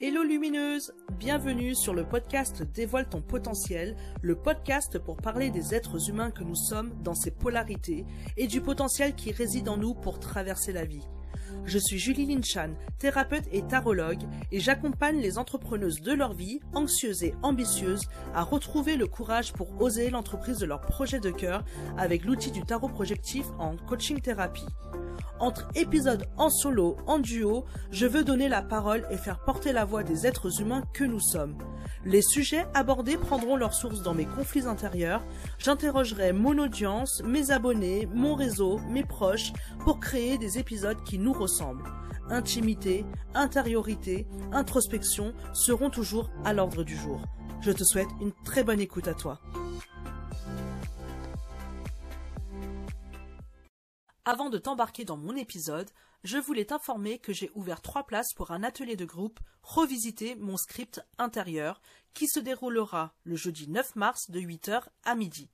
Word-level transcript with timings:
Hello 0.00 0.22
lumineuse, 0.22 0.94
bienvenue 1.18 1.74
sur 1.74 1.92
le 1.92 2.04
podcast 2.04 2.62
Dévoile 2.62 3.08
ton 3.08 3.20
potentiel, 3.20 3.96
le 4.22 4.36
podcast 4.36 4.96
pour 4.96 5.16
parler 5.16 5.50
des 5.50 5.74
êtres 5.74 6.08
humains 6.08 6.30
que 6.30 6.44
nous 6.44 6.54
sommes 6.54 6.94
dans 7.02 7.16
ses 7.16 7.32
polarités 7.32 8.06
et 8.36 8.46
du 8.46 8.60
potentiel 8.60 9.16
qui 9.16 9.32
réside 9.32 9.68
en 9.68 9.76
nous 9.76 9.94
pour 9.94 10.20
traverser 10.20 10.72
la 10.72 10.84
vie. 10.84 11.02
Je 11.64 11.78
suis 11.78 11.98
Julie 11.98 12.26
Linchan, 12.26 12.70
thérapeute 12.98 13.44
et 13.52 13.62
tarologue, 13.62 14.22
et 14.52 14.60
j'accompagne 14.60 15.20
les 15.20 15.38
entrepreneuses 15.38 16.00
de 16.00 16.12
leur 16.12 16.32
vie, 16.32 16.60
anxieuses 16.74 17.24
et 17.24 17.34
ambitieuses, 17.42 18.08
à 18.34 18.42
retrouver 18.42 18.96
le 18.96 19.06
courage 19.06 19.52
pour 19.52 19.80
oser 19.80 20.10
l'entreprise 20.10 20.58
de 20.58 20.66
leur 20.66 20.80
projet 20.80 21.20
de 21.20 21.30
cœur 21.30 21.64
avec 21.96 22.24
l'outil 22.24 22.50
du 22.50 22.62
tarot 22.62 22.88
projectif 22.88 23.46
en 23.58 23.76
coaching 23.76 24.20
thérapie. 24.20 24.66
Entre 25.40 25.68
épisodes 25.76 26.26
en 26.36 26.50
solo, 26.50 26.96
en 27.06 27.20
duo, 27.20 27.64
je 27.92 28.06
veux 28.06 28.24
donner 28.24 28.48
la 28.48 28.60
parole 28.60 29.06
et 29.10 29.16
faire 29.16 29.38
porter 29.38 29.72
la 29.72 29.84
voix 29.84 30.02
des 30.02 30.26
êtres 30.26 30.60
humains 30.60 30.82
que 30.92 31.04
nous 31.04 31.20
sommes. 31.20 31.56
Les 32.04 32.22
sujets 32.22 32.66
abordés 32.74 33.16
prendront 33.16 33.56
leur 33.56 33.72
source 33.72 34.02
dans 34.02 34.14
mes 34.14 34.24
conflits 34.24 34.66
intérieurs. 34.66 35.22
J'interrogerai 35.58 36.32
mon 36.32 36.58
audience, 36.58 37.22
mes 37.24 37.52
abonnés, 37.52 38.08
mon 38.12 38.34
réseau, 38.34 38.80
mes 38.88 39.04
proches 39.04 39.52
pour 39.84 40.00
créer 40.00 40.38
des 40.38 40.58
épisodes 40.58 41.02
qui 41.04 41.18
nous 41.18 41.32
ressemblent. 41.38 41.90
Intimité, 42.28 43.06
intériorité, 43.34 44.26
introspection 44.52 45.32
seront 45.54 45.88
toujours 45.88 46.30
à 46.44 46.52
l'ordre 46.52 46.84
du 46.84 46.96
jour. 46.96 47.22
Je 47.62 47.72
te 47.72 47.84
souhaite 47.84 48.08
une 48.20 48.32
très 48.44 48.64
bonne 48.64 48.80
écoute 48.80 49.08
à 49.08 49.14
toi. 49.14 49.40
Avant 54.24 54.50
de 54.50 54.58
t'embarquer 54.58 55.06
dans 55.06 55.16
mon 55.16 55.34
épisode, 55.36 55.88
je 56.22 56.36
voulais 56.36 56.66
t'informer 56.66 57.18
que 57.18 57.32
j'ai 57.32 57.50
ouvert 57.54 57.80
trois 57.80 58.04
places 58.04 58.34
pour 58.34 58.50
un 58.50 58.62
atelier 58.62 58.96
de 58.96 59.06
groupe 59.06 59.40
Revisiter 59.62 60.34
mon 60.36 60.56
script 60.56 61.00
intérieur 61.18 61.80
qui 62.12 62.26
se 62.26 62.40
déroulera 62.40 63.14
le 63.24 63.36
jeudi 63.36 63.68
9 63.68 63.96
mars 63.96 64.30
de 64.30 64.40
8h 64.40 64.82
à 65.04 65.14
midi. 65.14 65.48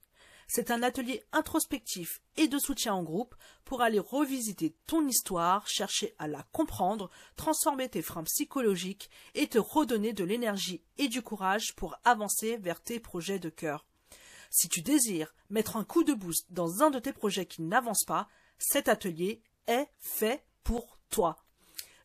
C'est 0.47 0.70
un 0.70 0.83
atelier 0.83 1.23
introspectif 1.33 2.20
et 2.37 2.48
de 2.48 2.59
soutien 2.59 2.95
en 2.95 3.03
groupe 3.03 3.34
pour 3.64 3.83
aller 3.83 3.98
revisiter 3.98 4.75
ton 4.86 5.06
histoire, 5.06 5.67
chercher 5.67 6.14
à 6.19 6.28
la 6.28 6.42
comprendre, 6.53 7.11
transformer 7.36 7.89
tes 7.89 8.03
freins 8.03 8.25
psychologiques 8.25 9.11
et 9.34 9.47
te 9.47 9.59
redonner 9.59 10.12
de 10.12 10.25
l'énergie 10.25 10.83
et 10.98 11.09
du 11.09 11.23
courage 11.23 11.75
pour 11.75 11.97
avancer 12.05 12.56
vers 12.59 12.81
tes 12.81 13.01
projets 13.01 13.39
de 13.39 13.48
cœur. 13.48 13.86
Si 14.51 14.69
tu 14.69 14.83
désires 14.83 15.34
mettre 15.51 15.77
un 15.77 15.84
coup 15.84 16.05
de 16.05 16.14
boost 16.14 16.47
dans 16.51 16.83
un 16.83 16.91
de 16.91 16.98
tes 16.98 17.12
projets 17.12 17.47
qui 17.47 17.62
n'avance 17.62 18.05
pas, 18.05 18.29
cet 18.58 18.89
atelier 18.89 19.42
est 19.67 19.89
fait 19.98 20.45
pour 20.62 20.98
toi. 21.11 21.45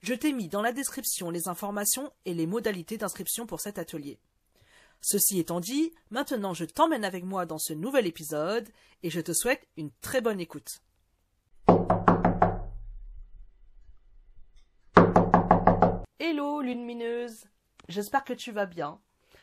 Je 0.01 0.13
t'ai 0.13 0.31
mis 0.31 0.47
dans 0.47 0.61
la 0.61 0.71
description 0.71 1.29
les 1.29 1.47
informations 1.47 2.11
et 2.25 2.33
les 2.33 2.47
modalités 2.47 2.97
d'inscription 2.97 3.45
pour 3.45 3.59
cet 3.59 3.77
atelier. 3.77 4.17
Ceci 5.01 5.39
étant 5.39 5.61
dit, 5.61 5.93
maintenant 6.11 6.53
je 6.53 6.65
t'emmène 6.65 7.05
avec 7.05 7.23
moi 7.23 7.45
dans 7.45 7.57
ce 7.57 7.71
nouvel 7.73 8.05
épisode 8.05 8.67
et 9.01 9.09
je 9.09 9.21
te 9.21 9.31
souhaite 9.31 9.65
une 9.77 9.91
très 10.01 10.19
bonne 10.19 10.41
écoute. 10.41 10.81
Hello 16.19 16.61
lune 16.61 16.83
mineuse, 16.83 17.45
j'espère 17.87 18.25
que 18.25 18.33
tu 18.33 18.51
vas 18.51 18.65
bien. 18.65 18.99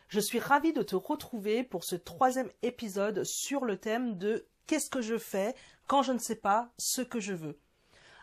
Je 0.08 0.20
suis 0.20 0.38
ravie 0.38 0.74
de 0.74 0.82
te 0.82 0.94
retrouver 0.94 1.64
pour 1.64 1.84
ce 1.84 1.96
troisième 1.96 2.50
épisode 2.62 3.24
sur 3.24 3.64
le 3.64 3.78
thème 3.78 4.18
de 4.18 4.46
qu'est-ce 4.66 4.90
que 4.90 5.00
je 5.00 5.16
fais 5.16 5.54
quand 5.86 6.02
je 6.02 6.12
ne 6.12 6.18
sais 6.18 6.36
pas 6.36 6.70
ce 6.76 7.00
que 7.00 7.18
je 7.18 7.32
veux? 7.32 7.58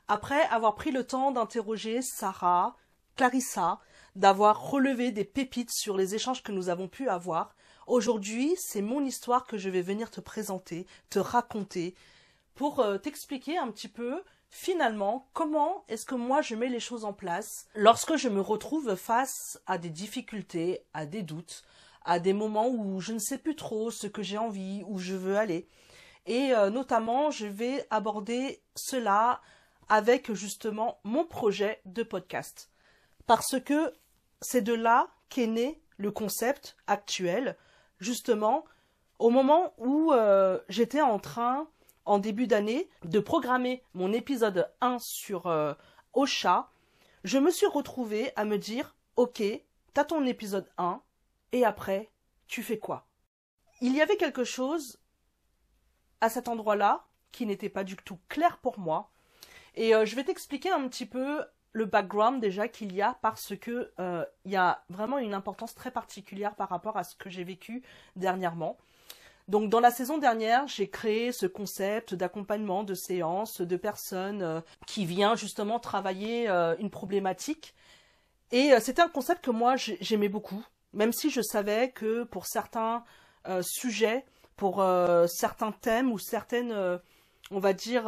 Après 0.07 0.43
avoir 0.43 0.75
pris 0.75 0.91
le 0.91 1.03
temps 1.03 1.31
d'interroger 1.31 2.03
Sarah, 2.03 2.77
Clarissa, 3.15 3.79
d'avoir 4.15 4.69
relevé 4.69 5.11
des 5.11 5.25
pépites 5.25 5.73
sur 5.73 5.97
les 5.97 6.15
échanges 6.15 6.43
que 6.43 6.51
nous 6.51 6.69
avons 6.69 6.87
pu 6.87 7.09
avoir, 7.09 7.55
aujourd'hui 7.87 8.55
c'est 8.57 8.81
mon 8.81 9.03
histoire 9.03 9.45
que 9.45 9.57
je 9.57 9.69
vais 9.69 9.81
venir 9.81 10.11
te 10.11 10.21
présenter, 10.21 10.85
te 11.09 11.19
raconter, 11.19 11.95
pour 12.55 12.79
euh, 12.79 12.97
t'expliquer 12.97 13.57
un 13.57 13.71
petit 13.71 13.87
peu 13.87 14.23
finalement 14.49 15.27
comment 15.33 15.83
est-ce 15.87 16.05
que 16.05 16.15
moi 16.15 16.41
je 16.41 16.55
mets 16.55 16.69
les 16.69 16.79
choses 16.79 17.05
en 17.05 17.13
place 17.13 17.65
lorsque 17.73 18.15
je 18.15 18.29
me 18.29 18.41
retrouve 18.41 18.95
face 18.95 19.59
à 19.65 19.77
des 19.77 19.89
difficultés, 19.89 20.85
à 20.93 21.05
des 21.05 21.23
doutes, 21.23 21.63
à 22.05 22.19
des 22.19 22.33
moments 22.33 22.69
où 22.69 22.99
je 22.99 23.13
ne 23.13 23.19
sais 23.19 23.37
plus 23.37 23.55
trop 23.55 23.89
ce 23.89 24.07
que 24.07 24.21
j'ai 24.21 24.37
envie, 24.37 24.83
où 24.87 24.99
je 24.99 25.15
veux 25.15 25.37
aller. 25.37 25.67
Et 26.25 26.53
euh, 26.53 26.69
notamment, 26.69 27.31
je 27.31 27.47
vais 27.47 27.85
aborder 27.89 28.61
cela 28.75 29.41
avec 29.89 30.31
justement 30.33 30.99
mon 31.03 31.25
projet 31.25 31.81
de 31.85 32.03
podcast. 32.03 32.69
Parce 33.25 33.59
que 33.59 33.93
c'est 34.43 34.61
de 34.61 34.73
là 34.73 35.07
qu'est 35.29 35.47
né 35.47 35.81
le 35.97 36.11
concept 36.11 36.75
actuel, 36.85 37.57
justement, 37.99 38.65
au 39.19 39.29
moment 39.29 39.73
où 39.77 40.11
euh, 40.11 40.59
j'étais 40.69 41.01
en 41.01 41.17
train, 41.17 41.67
en 42.05 42.19
début 42.19 42.45
d'année, 42.45 42.89
de 43.05 43.19
programmer 43.19 43.83
mon 43.93 44.11
épisode 44.11 44.69
1 44.81 44.99
sur 44.99 45.47
euh, 45.47 45.73
Ocha, 46.13 46.69
je 47.23 47.37
me 47.37 47.51
suis 47.51 47.67
retrouvée 47.67 48.31
à 48.35 48.43
me 48.43 48.57
dire, 48.57 48.95
ok, 49.15 49.41
t'as 49.93 50.03
ton 50.03 50.25
épisode 50.25 50.69
1, 50.77 51.01
et 51.53 51.63
après, 51.63 52.11
tu 52.47 52.63
fais 52.63 52.77
quoi? 52.77 53.07
Il 53.81 53.95
y 53.95 54.01
avait 54.01 54.17
quelque 54.17 54.43
chose 54.43 54.99
à 56.21 56.29
cet 56.29 56.47
endroit-là 56.47 57.05
qui 57.31 57.45
n'était 57.45 57.69
pas 57.69 57.83
du 57.83 57.95
tout 57.95 58.19
clair 58.29 58.57
pour 58.57 58.79
moi. 58.79 59.09
Et 59.75 59.95
euh, 59.95 60.05
je 60.05 60.15
vais 60.15 60.23
t'expliquer 60.23 60.69
un 60.69 60.87
petit 60.87 61.05
peu 61.05 61.43
le 61.73 61.85
background 61.85 62.41
déjà 62.41 62.67
qu'il 62.67 62.93
y 62.93 63.01
a 63.01 63.17
parce 63.21 63.55
que 63.57 63.91
euh, 63.99 64.25
il 64.45 64.51
y 64.51 64.55
a 64.55 64.83
vraiment 64.89 65.17
une 65.17 65.33
importance 65.33 65.75
très 65.75 65.91
particulière 65.91 66.55
par 66.55 66.69
rapport 66.69 66.97
à 66.97 67.03
ce 67.03 67.15
que 67.15 67.29
j'ai 67.29 67.43
vécu 67.43 67.83
dernièrement. 68.15 68.77
Donc 69.49 69.69
dans 69.69 69.81
la 69.81 69.91
saison 69.91 70.17
dernière, 70.17 70.67
j'ai 70.67 70.89
créé 70.89 71.31
ce 71.33 71.45
concept 71.45 72.13
d'accompagnement 72.13 72.83
de 72.83 72.93
séances 72.93 73.59
de 73.59 73.75
personnes 73.75 74.41
euh, 74.41 74.61
qui 74.87 75.05
viennent 75.05 75.35
justement 75.35 75.79
travailler 75.79 76.47
une 76.79 76.89
problématique. 76.89 77.75
Et 78.51 78.71
c'était 78.79 79.01
un 79.01 79.09
concept 79.09 79.43
que 79.43 79.51
moi 79.51 79.75
j'aimais 79.75 80.29
beaucoup, 80.29 80.63
même 80.93 81.11
si 81.11 81.29
je 81.31 81.41
savais 81.41 81.89
que 81.89 82.23
pour 82.23 82.45
certains 82.45 83.03
sujets, 83.61 84.25
pour 84.55 84.81
euh, 84.81 85.27
certains 85.27 85.71
thèmes 85.71 86.11
ou 86.11 86.19
certaines, 86.19 86.71
euh, 86.71 86.97
on 87.51 87.59
va 87.59 87.73
dire, 87.73 88.03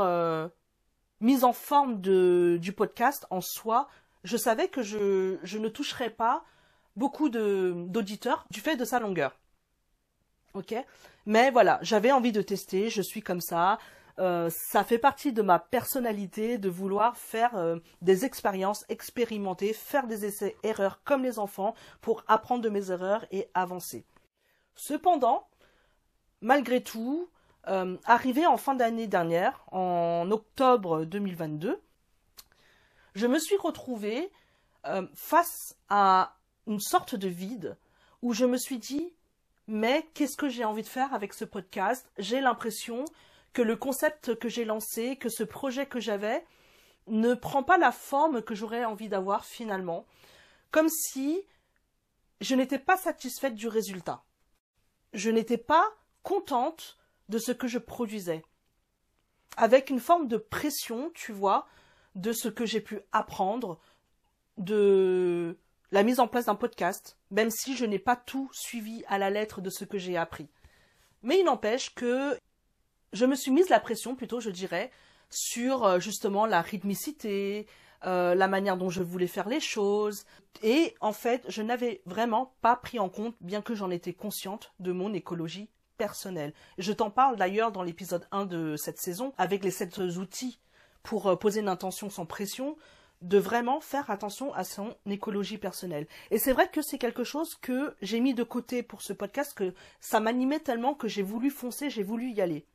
euh, 1.21 1.25
mises 1.25 1.43
en 1.43 1.53
forme 1.53 2.01
de, 2.01 2.57
du 2.61 2.73
podcast 2.73 3.25
en 3.29 3.41
soi, 3.41 3.87
je 4.23 4.37
savais 4.37 4.67
que 4.67 4.81
je, 4.81 5.57
ne 5.57 5.69
toucherais 5.69 6.09
pas 6.09 6.43
beaucoup 6.95 7.29
d'auditeurs 7.29 8.45
du 8.49 8.59
fait 8.59 8.75
de 8.75 8.85
sa 8.85 8.99
longueur. 8.99 9.37
Ok? 10.53 10.73
Mais 11.25 11.51
voilà, 11.51 11.79
j'avais 11.81 12.11
envie 12.11 12.31
de 12.31 12.41
tester, 12.41 12.89
je 12.89 13.01
suis 13.01 13.21
comme 13.21 13.41
ça. 13.41 13.77
ça 14.17 14.83
fait 14.83 14.97
partie 14.97 15.33
de 15.33 15.41
ma 15.41 15.59
personnalité 15.59 16.57
de 16.57 16.69
vouloir 16.69 17.17
faire 17.17 17.77
des 18.01 18.23
expériences, 18.23 18.85
expérimenter, 18.87 19.73
faire 19.73 20.07
des 20.07 20.25
essais-erreurs 20.25 21.01
comme 21.03 21.23
les 21.23 21.39
enfants 21.39 21.75
pour 21.99 22.23
apprendre 22.27 22.63
de 22.63 22.69
mes 22.69 22.89
erreurs 22.89 23.25
et 23.31 23.49
avancer. 23.53 24.05
Cependant, 24.75 25.47
malgré 26.41 26.81
tout, 26.81 27.29
euh, 27.67 27.97
arrivé 28.05 28.45
en 28.45 28.57
fin 28.57 28.75
d'année 28.75 29.07
dernière, 29.07 29.63
en 29.71 30.29
octobre 30.31 31.05
2022, 31.05 31.81
je 33.15 33.27
me 33.27 33.39
suis 33.39 33.57
retrouvée 33.57 34.31
euh, 34.85 35.07
face 35.13 35.75
à 35.89 36.37
une 36.67 36.79
sorte 36.79 37.15
de 37.15 37.27
vide 37.27 37.77
où 38.21 38.33
je 38.33 38.45
me 38.45 38.57
suis 38.57 38.79
dit 38.79 39.13
mais 39.67 40.07
qu'est-ce 40.13 40.37
que 40.37 40.49
j'ai 40.49 40.63
envie 40.63 40.83
de 40.83 40.87
faire 40.87 41.13
avec 41.13 41.33
ce 41.33 41.45
podcast? 41.45 42.07
J'ai 42.17 42.39
l'impression 42.39 43.05
que 43.53 43.61
le 43.61 43.75
concept 43.75 44.35
que 44.35 44.49
j'ai 44.49 44.65
lancé, 44.65 45.15
que 45.15 45.29
ce 45.29 45.43
projet 45.43 45.87
que 45.87 45.99
j'avais, 45.99 46.45
ne 47.07 47.33
prend 47.33 47.63
pas 47.63 47.77
la 47.77 47.91
forme 47.91 48.41
que 48.41 48.53
j'aurais 48.53 48.85
envie 48.85 49.09
d'avoir 49.09 49.45
finalement, 49.45 50.05
comme 50.71 50.89
si 50.89 51.41
je 52.41 52.53
n'étais 52.56 52.79
pas 52.79 52.97
satisfaite 52.97 53.56
du 53.56 53.68
résultat. 53.68 54.23
Je 55.13 55.29
n'étais 55.29 55.57
pas 55.57 55.85
contente 56.21 56.97
de 57.30 57.38
ce 57.38 57.51
que 57.51 57.68
je 57.68 57.80
produisais. 57.80 58.44
Avec 59.57 59.89
une 59.89 60.00
forme 60.00 60.27
de 60.27 60.38
pression, 60.38 61.12
tu 61.13 61.31
vois, 61.31 61.68
de 62.16 62.33
ce 62.33 62.48
que 62.48 62.66
j'ai 62.66 62.81
pu 62.81 63.00
apprendre, 63.12 63.80
de 64.57 65.57
la 65.92 66.04
mise 66.04 66.19
en 66.19 66.27
place 66.27 66.45
d'un 66.45 66.56
podcast, 66.56 67.18
même 67.31 67.50
si 67.50 67.75
je 67.75 67.86
n'ai 67.86 68.00
pas 68.00 68.16
tout 68.16 68.50
suivi 68.51 69.04
à 69.07 69.18
la 69.18 69.30
lettre 69.30 69.62
de 69.62 69.69
ce 69.69 69.86
que 69.86 69.98
j'ai 69.98 70.18
appris. 70.18 70.50
Mais 71.24 71.39
il 71.39 71.45
n'empêche 71.45 71.94
que 71.94 72.38
je 73.13 73.25
me 73.25 73.36
suis 73.36 73.51
mise 73.51 73.69
la 73.69 73.80
pression, 73.80 74.16
plutôt 74.16 74.39
je 74.39 74.50
dirais, 74.50 74.92
sur 75.30 75.86
euh, 75.86 76.00
justement 76.00 76.45
la 76.45 76.62
rythmicité, 76.62 77.68
euh, 78.06 78.36
la 78.36 78.48
manière 78.48 78.78
dont 78.78 78.89
je 78.89 79.01
voulais 79.01 79.28
faire 79.28 79.50
les 79.50 79.60
choses. 79.60 80.25
Et 80.62 80.95
en 81.01 81.13
fait, 81.13 81.44
je 81.48 81.62
n'avais 81.62 82.01
vraiment 82.06 82.56
pas 82.62 82.75
pris 82.75 83.00
en 83.00 83.10
compte, 83.10 83.36
bien 83.42 83.62
que 83.62 83.75
j'en 83.75 83.89
étais 83.89 84.13
consciente, 84.13 84.74
de 84.80 84.92
mon 84.92 85.13
écologie 85.13 85.69
personnel. 85.97 86.53
Je 86.77 86.94
t'en 86.94 87.09
parle 87.09 87.36
d'ailleurs 87.36 87.71
dans 87.71 87.83
l'épisode 87.83 88.27
1 88.31 88.45
de 88.45 88.75
cette 88.75 89.00
saison 89.00 89.33
avec 89.38 89.63
les 89.63 89.71
sept 89.71 89.97
outils 89.97 90.59
pour 91.03 91.27
euh, 91.27 91.36
poser 91.36 91.62
une 91.62 91.69
intention 91.69 92.09
sans 92.09 92.25
pression. 92.25 92.77
de 93.21 93.38
vraiment 93.39 93.80
faire 93.80 94.12
attention 94.12 94.53
à 94.53 94.63
son 94.63 94.94
écologie 95.06 95.57
personnelle. 95.57 96.06
Et 96.31 96.38
c'est 96.38 96.51
vrai 96.51 96.69
que 96.69 96.81
c'est 96.81 96.97
quelque 96.97 97.24
chose 97.24 97.56
que 97.56 97.95
j'ai 98.01 98.19
mis 98.19 98.33
de 98.33 98.44
côté 98.44 98.83
pour 98.83 99.01
ce 99.01 99.13
podcast, 99.13 99.53
que 99.53 99.74
ça 100.00 100.19
m'animait 100.19 100.59
tellement 100.59 100.94
que 100.94 101.07
j'ai 101.07 101.24
voulu 101.24 101.50
foncer, 101.50 101.89
j'ai 101.89 102.03
voulu 102.03 102.30
y 102.31 102.42
aller. 102.42 102.68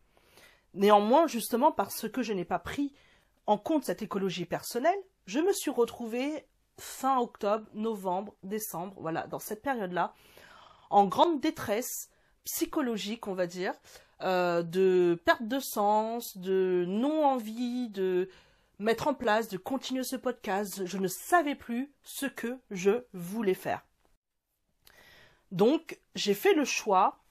Néanmoins, 0.75 1.27
justement 1.27 1.73
parce 1.73 2.09
que 2.09 2.23
je 2.23 2.33
n'ai 2.33 2.47
pas 2.47 2.59
pris 2.59 2.93
en 3.47 3.59
compte 3.59 3.85
cette 3.85 4.03
écologie 4.03 4.47
personnelle, 4.47 4.99
je 5.27 5.41
me 5.41 5.53
suis 5.53 5.71
retrouvée 5.71 6.47
fin 6.79 7.19
octobre, 7.19 7.67
novembre, 7.75 8.35
décembre, 8.43 8.97
voilà, 8.99 9.27
dans 9.27 9.39
cette 9.39 9.63
période-là, 9.63 10.15
en 10.91 11.07
grande 11.07 11.41
détresse 11.41 12.10
psychologique, 12.45 13.27
on 13.27 13.35
va 13.35 13.47
dire, 13.47 13.75
euh, 14.23 14.63
de 14.63 15.21
perte 15.25 15.47
de 15.47 15.59
sens, 15.59 16.37
de 16.37 16.85
non-envie, 16.87 17.89
de 17.89 18.29
mettre 18.79 19.09
en 19.09 19.15
place, 19.15 19.49
de 19.49 19.57
continuer 19.57 20.05
ce 20.05 20.17
podcast. 20.17 20.85
Je 20.87 20.99
ne 20.99 21.09
savais 21.09 21.55
plus 21.55 21.93
ce 22.03 22.27
que 22.27 22.59
je 22.71 23.05
voulais 23.13 23.55
faire. 23.55 23.85
Donc, 25.53 25.99
j'ai 26.15 26.35
fait 26.35 26.55
le 26.55 26.65
choix, 26.65 27.23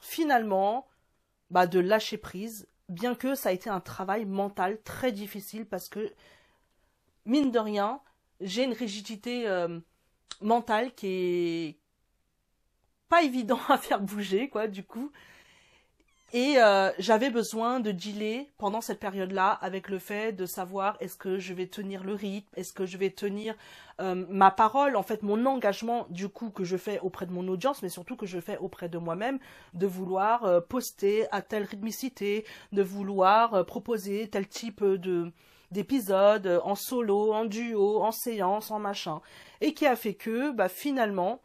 finalement, 0.00 0.88
bah, 1.50 1.66
de 1.66 1.78
lâcher 1.78 2.18
prise, 2.18 2.68
bien 2.88 3.14
que 3.14 3.34
ça 3.34 3.50
a 3.50 3.52
été 3.52 3.70
un 3.70 3.80
travail 3.80 4.24
mental 4.24 4.80
très 4.82 5.12
difficile 5.12 5.66
parce 5.66 5.88
que, 5.88 6.12
mine 7.24 7.50
de 7.50 7.58
rien, 7.58 8.00
j'ai 8.40 8.64
une 8.64 8.72
rigidité 8.72 9.46
euh, 9.48 9.78
mentale 10.40 10.94
qui 10.94 11.06
est 11.06 11.79
pas 13.10 13.22
évident 13.22 13.60
à 13.68 13.76
faire 13.76 14.00
bouger, 14.00 14.48
quoi, 14.48 14.66
du 14.66 14.82
coup. 14.82 15.12
Et 16.32 16.58
euh, 16.58 16.92
j'avais 17.00 17.28
besoin 17.28 17.80
de 17.80 17.90
dealer 17.90 18.46
pendant 18.56 18.80
cette 18.80 19.00
période-là 19.00 19.50
avec 19.62 19.88
le 19.88 19.98
fait 19.98 20.30
de 20.30 20.46
savoir 20.46 20.96
est-ce 21.00 21.16
que 21.16 21.40
je 21.40 21.52
vais 21.52 21.66
tenir 21.66 22.04
le 22.04 22.14
rythme, 22.14 22.48
est-ce 22.54 22.72
que 22.72 22.86
je 22.86 22.96
vais 22.98 23.10
tenir 23.10 23.56
euh, 24.00 24.24
ma 24.28 24.52
parole, 24.52 24.94
en 24.94 25.02
fait 25.02 25.24
mon 25.24 25.44
engagement 25.44 26.06
du 26.08 26.28
coup 26.28 26.50
que 26.50 26.62
je 26.62 26.76
fais 26.76 27.00
auprès 27.00 27.26
de 27.26 27.32
mon 27.32 27.48
audience, 27.48 27.82
mais 27.82 27.88
surtout 27.88 28.14
que 28.14 28.26
je 28.26 28.38
fais 28.38 28.58
auprès 28.58 28.88
de 28.88 28.96
moi-même, 28.96 29.40
de 29.74 29.88
vouloir 29.88 30.44
euh, 30.44 30.60
poster 30.60 31.26
à 31.32 31.42
telle 31.42 31.64
rythmicité, 31.64 32.44
de 32.70 32.82
vouloir 32.82 33.66
proposer 33.66 34.28
tel 34.28 34.46
type 34.46 34.84
de 34.84 35.32
d'épisode 35.72 36.60
en 36.64 36.74
solo, 36.74 37.32
en 37.32 37.44
duo, 37.44 38.02
en 38.02 38.10
séance, 38.10 38.70
en 38.70 38.80
machin, 38.80 39.20
et 39.60 39.72
qui 39.72 39.86
a 39.86 39.94
fait 39.94 40.14
que 40.14 40.50
bah 40.52 40.68
finalement 40.68 41.40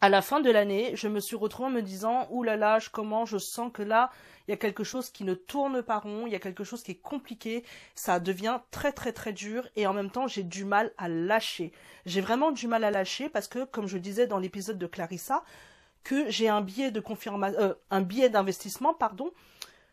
à 0.00 0.08
la 0.08 0.22
fin 0.22 0.40
de 0.40 0.50
l'année, 0.50 0.92
je 0.94 1.08
me 1.08 1.20
suis 1.20 1.36
retrouvée 1.36 1.68
en 1.68 1.72
me 1.72 1.82
disant 1.82 2.26
Ouh 2.30 2.42
là 2.42 2.56
là, 2.56 2.78
je 2.78 2.88
commence, 2.88 3.28
je 3.28 3.38
sens 3.38 3.70
que 3.72 3.82
là, 3.82 4.10
il 4.48 4.50
y 4.50 4.54
a 4.54 4.56
quelque 4.56 4.84
chose 4.84 5.10
qui 5.10 5.24
ne 5.24 5.34
tourne 5.34 5.82
pas 5.82 5.98
rond, 5.98 6.26
il 6.26 6.32
y 6.32 6.36
a 6.36 6.40
quelque 6.40 6.64
chose 6.64 6.82
qui 6.82 6.92
est 6.92 7.02
compliqué, 7.02 7.64
ça 7.94 8.18
devient 8.18 8.60
très 8.70 8.92
très 8.92 9.12
très 9.12 9.32
dur 9.32 9.68
et 9.76 9.86
en 9.86 9.92
même 9.92 10.10
temps 10.10 10.26
j'ai 10.26 10.42
du 10.42 10.64
mal 10.64 10.92
à 10.96 11.08
lâcher. 11.08 11.72
J'ai 12.06 12.20
vraiment 12.22 12.50
du 12.50 12.66
mal 12.66 12.84
à 12.84 12.90
lâcher 12.90 13.28
parce 13.28 13.46
que, 13.46 13.64
comme 13.64 13.86
je 13.86 13.98
disais 13.98 14.26
dans 14.26 14.38
l'épisode 14.38 14.78
de 14.78 14.86
Clarissa, 14.86 15.44
que 16.02 16.30
j'ai 16.30 16.48
un 16.48 16.62
biais 16.62 16.90
de 16.90 17.00
confirmation, 17.00 17.60
euh, 17.60 17.74
un 17.90 18.00
biais 18.00 18.30
d'investissement, 18.30 18.94
pardon, 18.94 19.30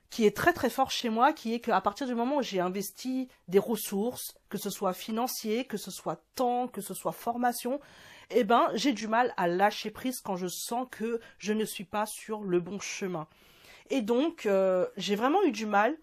qui 0.10 0.26
est 0.26 0.36
très 0.36 0.54
très 0.54 0.70
fort 0.70 0.90
chez 0.90 1.10
moi, 1.10 1.34
qui 1.34 1.54
est 1.54 1.60
qu'à 1.60 1.82
partir 1.82 2.08
du 2.08 2.16
moment 2.16 2.38
où 2.38 2.42
j'ai 2.42 2.62
investi 2.62 3.28
des 3.50 3.60
ressources, 3.60 4.38
que 4.48 4.58
ce 4.58 4.70
soit 4.70 4.94
financier, 4.94 5.66
que 5.66 5.76
ce 5.76 5.92
soit 5.92 6.24
temps, 6.36 6.70
que 6.70 6.80
ce 6.80 6.94
soit 6.94 7.12
formation, 7.12 7.82
eh 8.30 8.44
ben, 8.44 8.70
j'ai 8.74 8.94
du 8.94 9.08
mal 9.08 9.34
à 9.38 9.48
lâcher 9.48 9.92
prise 9.92 10.22
quand 10.22 10.36
je 10.36 10.48
sens 10.48 10.88
que 10.92 11.20
je 11.38 11.54
ne 11.54 11.66
suis 11.66 11.86
pas 11.86 12.06
sur 12.06 12.44
le 12.44 12.60
bon 12.60 12.80
chemin. 12.80 13.28
Et 13.90 14.02
donc, 14.02 14.46
euh, 14.46 14.86
j'ai 14.98 15.16
vraiment 15.16 15.44
eu 15.44 15.52
du 15.52 15.66
mal 15.66 15.98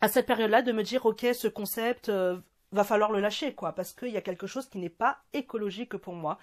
à 0.00 0.08
cette 0.08 0.26
période-là 0.26 0.62
de 0.62 0.72
me 0.72 0.82
dire, 0.82 1.06
ok, 1.06 1.26
ce 1.34 1.48
concept, 1.48 2.08
euh, 2.08 2.38
va 2.72 2.84
falloir 2.84 3.10
le 3.10 3.20
lâcher, 3.20 3.54
quoi, 3.54 3.72
parce 3.72 3.92
qu'il 3.92 4.10
y 4.10 4.16
a 4.16 4.20
quelque 4.20 4.46
chose 4.46 4.68
qui 4.68 4.78
n'est 4.78 4.88
pas 4.88 5.18
écologique 5.32 5.96
pour 5.96 6.14
moi. 6.14 6.38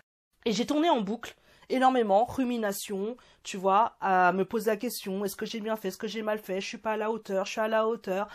Et 0.45 0.51
j'ai 0.51 0.65
tourné 0.65 0.89
en 0.89 1.01
boucle 1.01 1.35
énormément, 1.69 2.25
rumination, 2.25 3.17
tu 3.43 3.57
vois, 3.57 3.95
à 4.01 4.31
me 4.33 4.45
poser 4.45 4.71
la 4.71 4.77
question, 4.77 5.25
est-ce 5.25 5.35
que 5.35 5.45
j'ai 5.45 5.59
bien 5.59 5.75
fait, 5.75 5.87
est-ce 5.87 5.97
que 5.97 6.07
j'ai 6.07 6.21
mal 6.21 6.39
fait, 6.39 6.61
je 6.61 6.67
suis 6.67 6.77
pas 6.77 6.93
à 6.93 6.97
la 6.97 7.11
hauteur, 7.11 7.45
je 7.45 7.51
suis 7.51 7.61
à 7.61 7.67
la 7.67 7.87
hauteur 7.87 8.27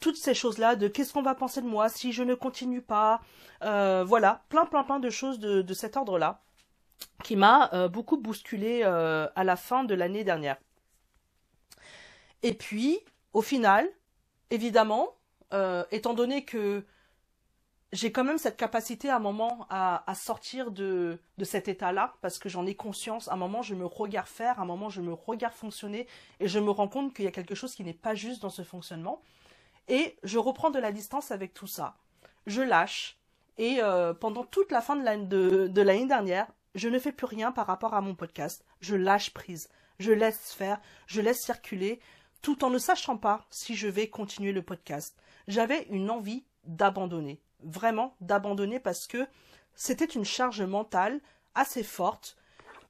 toutes 0.00 0.16
ces 0.16 0.34
choses-là 0.34 0.76
de 0.76 0.88
qu'est-ce 0.88 1.12
qu'on 1.12 1.22
va 1.22 1.34
penser 1.34 1.60
de 1.60 1.66
moi 1.66 1.88
si 1.88 2.12
je 2.12 2.22
ne 2.22 2.34
continue 2.34 2.82
pas. 2.82 3.20
Euh, 3.62 4.04
voilà, 4.04 4.44
plein, 4.48 4.66
plein, 4.66 4.84
plein 4.84 4.98
de 4.98 5.10
choses 5.10 5.38
de, 5.38 5.74
cet 5.74 5.96
ordre-là 5.96 6.42
qui 7.24 7.36
m'a 7.36 7.70
euh, 7.74 7.88
beaucoup 7.88 8.16
bousculé 8.16 8.80
euh, 8.82 9.28
à 9.36 9.44
la 9.44 9.56
fin 9.56 9.84
de 9.84 9.94
l'année 9.94 10.24
dernière. 10.24 10.56
Et 12.42 12.54
puis, 12.54 13.00
au 13.32 13.42
final, 13.42 13.88
évidemment, 14.50 15.08
étant 15.90 16.12
donné 16.12 16.44
que 16.44 16.84
j'ai 17.92 18.12
quand 18.12 18.24
même 18.24 18.38
cette 18.38 18.56
capacité 18.56 19.08
à 19.08 19.16
un 19.16 19.20
moment 19.20 19.66
à, 19.70 20.04
sortir 20.14 20.70
de, 20.70 21.18
de 21.38 21.44
cet 21.44 21.68
état-là, 21.68 22.14
parce 22.20 22.38
que 22.38 22.48
j'en 22.48 22.66
ai 22.66 22.74
conscience, 22.74 23.28
à 23.28 23.34
un 23.34 23.36
moment 23.36 23.62
je 23.62 23.74
me 23.74 23.86
regarde 23.86 24.26
faire, 24.26 24.58
à 24.58 24.62
un 24.62 24.66
moment 24.66 24.90
je 24.90 25.00
me 25.00 25.14
regarde 25.14 25.54
fonctionner, 25.54 26.06
et 26.40 26.48
je 26.48 26.58
me 26.58 26.70
rends 26.70 26.88
compte 26.88 27.14
qu'il 27.14 27.24
y 27.24 27.28
a 27.28 27.32
quelque 27.32 27.54
chose 27.54 27.74
qui 27.74 27.84
n'est 27.84 27.94
pas 27.94 28.14
juste 28.14 28.42
dans 28.42 28.50
ce 28.50 28.62
fonctionnement. 28.62 29.22
Et 29.88 30.16
je 30.22 30.38
reprends 30.38 30.70
de 30.70 30.78
la 30.78 30.92
distance 30.92 31.30
avec 31.30 31.54
tout 31.54 31.66
ça. 31.66 31.96
Je 32.46 32.62
lâche. 32.62 33.18
Et 33.58 33.78
euh, 33.80 34.12
pendant 34.12 34.44
toute 34.44 34.70
la 34.70 34.80
fin 34.80 34.96
de 34.96 35.80
l'année 35.82 36.06
dernière, 36.06 36.46
je 36.74 36.88
ne 36.88 36.98
fais 36.98 37.12
plus 37.12 37.26
rien 37.26 37.52
par 37.52 37.66
rapport 37.66 37.94
à 37.94 38.00
mon 38.00 38.14
podcast. 38.14 38.64
Je 38.80 38.96
lâche 38.96 39.32
prise. 39.32 39.68
Je 39.98 40.12
laisse 40.12 40.52
faire. 40.52 40.80
Je 41.06 41.20
laisse 41.20 41.42
circuler 41.42 42.00
tout 42.42 42.64
en 42.64 42.70
ne 42.70 42.78
sachant 42.78 43.16
pas 43.16 43.46
si 43.50 43.74
je 43.74 43.88
vais 43.88 44.08
continuer 44.08 44.52
le 44.52 44.62
podcast. 44.62 45.16
J'avais 45.48 45.86
une 45.90 46.10
envie 46.10 46.44
d'abandonner. 46.64 47.40
Vraiment 47.60 48.14
d'abandonner 48.20 48.78
parce 48.78 49.06
que 49.06 49.26
c'était 49.74 50.04
une 50.04 50.24
charge 50.24 50.62
mentale 50.62 51.20
assez 51.54 51.82
forte 51.82 52.35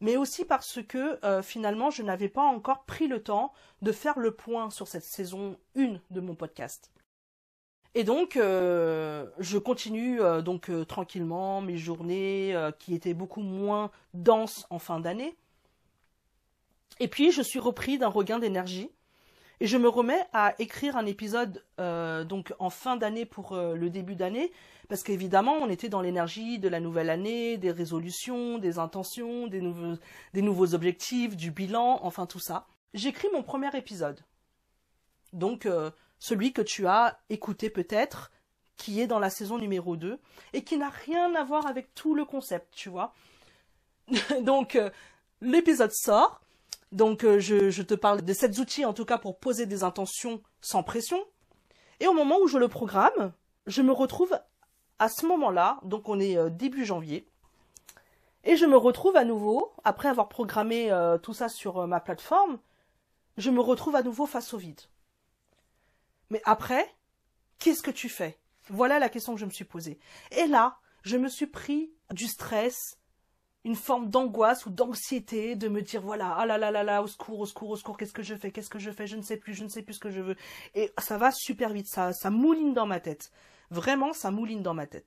mais 0.01 0.17
aussi 0.17 0.45
parce 0.45 0.83
que 0.83 1.25
euh, 1.25 1.43
finalement 1.43 1.91
je 1.91 2.03
n'avais 2.03 2.29
pas 2.29 2.43
encore 2.43 2.85
pris 2.85 3.07
le 3.09 3.23
temps 3.23 3.53
de 3.83 3.93
faire 3.93 4.19
le 4.19 4.33
point 4.33 4.71
sur 4.71 4.89
cette 4.89 5.05
saison 5.05 5.59
1 5.77 5.99
de 6.11 6.21
mon 6.21 6.35
podcast. 6.35 6.93
Et 7.95 8.05
donc 8.05 8.37
euh, 8.37 9.27
je 9.39 9.59
continue 9.59 10.21
euh, 10.21 10.43
donc 10.43 10.71
tranquillement 10.87 11.61
mes 11.61 11.77
journées 11.77 12.55
qui 12.79 12.95
étaient 12.95 13.15
beaucoup 13.15 13.43
moins 13.43 13.91
denses 14.15 14.67
en 14.71 14.79
fin 14.79 15.01
d'année. 15.01 15.37
Et 17.01 17.09
puis 17.09 17.31
je 17.31 17.43
suis 17.43 17.59
repris 17.59 17.99
d'un 17.99 18.09
regain 18.09 18.39
d'énergie 18.39 18.91
et 19.61 19.67
je 19.67 19.77
me 19.77 19.89
remets 19.89 20.27
à 20.33 20.55
écrire 20.59 20.97
un 20.97 21.07
épisode 21.07 21.65
donc 21.79 22.53
en 22.59 22.71
fin 22.71 22.97
d'année 22.97 23.25
pour 23.25 23.57
le 23.57 23.89
début 23.89 24.15
d'année 24.15 24.53
parce 24.89 25.03
qu'évidemment, 25.03 25.55
on 25.55 25.69
était 25.69 25.89
dans 25.89 26.01
l'énergie 26.01 26.59
de 26.59 26.69
la 26.69 26.81
nouvelle 26.81 27.11
année, 27.11 27.59
des 27.59 27.73
résolutions, 27.73 28.59
des 28.59 28.79
intentions, 28.79 29.47
des 29.47 29.61
nouveaux, 29.61 29.97
des 30.33 30.43
nouveaux 30.43 30.75
objectifs, 30.75 31.37
du 31.37 31.51
bilan, 31.51 31.99
enfin 32.03 32.27
tout 32.27 32.39
ça. 32.39 32.67
J'écris 32.95 33.29
mon 33.33 33.43
premier 33.43 33.75
épisode. 33.77 34.21
Donc, 35.33 35.67
euh, 35.67 35.91
celui 36.19 36.53
que 36.53 36.63
tu 36.63 36.87
as 36.87 37.19
écouté 37.31 37.69
peut-être, 37.69 38.31
qui 38.77 39.01
est 39.01 39.07
dans 39.07 39.19
la 39.19 39.31
saison 39.31 39.59
numéro 39.59 39.97
2, 39.97 40.21
et 40.53 40.63
qui 40.63 40.79
n'a 40.79 40.91
rien 40.91 41.35
à 41.35 41.45
voir 41.45 41.67
avec 41.67 41.95
tout 41.95 42.15
le 42.15 42.25
concept, 42.25 42.73
tu 42.75 42.89
vois. 42.89 43.13
Donc, 44.43 44.77
euh, 44.77 44.91
l'épisode 45.41 45.93
sort. 45.93 46.41
Donc, 46.93 47.25
euh, 47.25 47.41
je, 47.41 47.83
te 47.83 47.95
parle 47.95 48.23
de 48.23 48.33
ces 48.33 48.61
outils, 48.61 48.85
en 48.85 48.93
tout 48.93 49.05
cas, 49.05 49.19
pour 49.19 49.39
poser 49.39 49.67
des 49.67 49.83
intentions 49.83 50.43
sans 50.61 50.83
pression. 50.83 51.23
Et 52.01 52.07
au 52.07 52.13
moment 52.13 52.39
où 52.41 52.47
je 52.47 52.59
le 52.59 52.69
programme, 52.69 53.33
je 53.67 53.83
me 53.83 53.93
retrouve 53.93 54.39
à 54.99 55.09
ce 55.09 55.27
moment-là, 55.27 55.79
donc 55.83 56.09
on 56.09 56.21
est 56.21 56.37
euh, 56.37 56.49
début 56.49 56.85
janvier, 56.85 57.27
et 58.45 58.57
je 58.57 58.65
me 58.65 58.77
retrouve 58.77 59.17
à 59.17 59.25
nouveau, 59.25 59.73
après 59.83 60.09
avoir 60.09 60.29
programmé 60.29 60.93
euh, 60.93 61.19
tout 61.19 61.35
ça 61.35 61.49
sur 61.49 61.87
ma 61.87 62.01
plateforme, 62.01 62.59
je 63.37 63.51
me 63.51 63.61
retrouve 63.61 63.97
à 63.97 64.03
nouveau 64.03 64.25
face 64.25 64.55
au 64.55 64.59
vide. 64.59 64.81
Mais 66.31 66.41
après, 66.45 66.95
qu'est-ce 67.59 67.83
que 67.83 67.91
tu 67.91 68.09
fais? 68.09 68.39
Voilà 68.69 68.99
la 68.99 69.09
question 69.09 69.35
que 69.35 69.41
je 69.41 69.47
me 69.47 69.51
suis 69.51 69.65
posée. 69.65 69.99
Et 70.31 70.47
là, 70.47 70.79
je 71.03 71.17
me 71.17 71.29
suis 71.29 71.47
pris 71.47 71.93
du 72.13 72.27
stress, 72.27 72.99
une 73.67 73.75
forme 73.75 74.11
d'angoisse 74.11 74.65
ou 74.65 74.71
d'anxiété 74.71 75.57
de 75.57 75.67
me 75.67 75.83
dire 75.83 76.01
voilà, 76.01 76.37
ah 76.39 76.47
là 76.47 76.57
là 76.57 76.71
là 76.71 76.85
là, 76.85 77.03
au 77.03 77.09
secours, 77.09 77.41
au 77.41 77.47
secours, 77.47 77.71
au 77.71 77.77
secours, 77.77 77.97
qu'est-ce 77.97 78.13
que 78.13 78.23
je 78.23 78.37
fais, 78.37 78.53
qu'est-ce 78.53 78.71
que 78.71 78.79
je 78.79 78.93
fais, 78.93 79.09
je 79.09 79.17
ne 79.17 79.23
sais 79.23 79.37
plus, 79.37 79.55
je 79.55 79.65
ne 79.65 79.69
sais 79.69 79.83
plus 79.83 79.95
ce 79.95 79.99
que 79.99 80.13
je 80.13 80.21
veux. 80.21 80.37
Et 80.77 80.93
ça 80.99 81.19
va 81.19 81.33
super 81.33 81.71
vite, 81.71 81.89
ça, 81.89 82.13
ça 82.13 82.31
mouline 82.31 82.75
dans 82.75 82.87
ma 82.87 83.01
tête. 83.01 83.33
Vraiment, 83.73 84.13
ça 84.13 84.31
mouline 84.31 84.63
dans 84.63 84.73
ma 84.73 84.87
tête. 84.87 85.05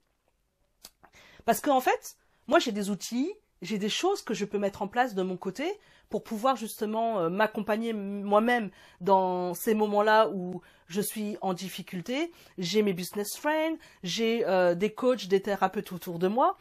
Parce 1.46 1.62
qu'en 1.62 1.80
fait, 1.80 2.18
moi 2.48 2.60
j'ai 2.60 2.74
des 2.74 2.90
outils, 2.90 3.32
j'ai 3.62 3.78
des 3.78 3.88
choses 3.88 4.22
que 4.22 4.34
je 4.34 4.44
peux 4.44 4.60
mettre 4.60 4.82
en 4.82 4.90
place 4.90 5.16
de 5.16 5.24
mon 5.24 5.38
côté 5.38 5.66
pour 6.10 6.26
pouvoir 6.26 6.58
justement 6.58 7.20
euh, 7.20 7.30
m'accompagner 7.30 7.94
moi-même 7.94 8.72
dans 9.00 9.54
ces 9.54 9.74
moments-là 9.74 10.28
où 10.32 10.60
je 10.88 11.00
suis 11.00 11.38
en 11.40 11.54
difficulté. 11.54 12.34
J'ai 12.58 12.82
mes 12.82 12.94
business 12.94 13.38
friends, 13.38 13.78
j'ai 14.04 14.46
euh, 14.46 14.76
des 14.76 14.94
coachs, 14.94 15.28
des 15.28 15.42
thérapeutes 15.42 15.94
autour 15.94 16.20
de 16.20 16.28
moi. 16.28 16.58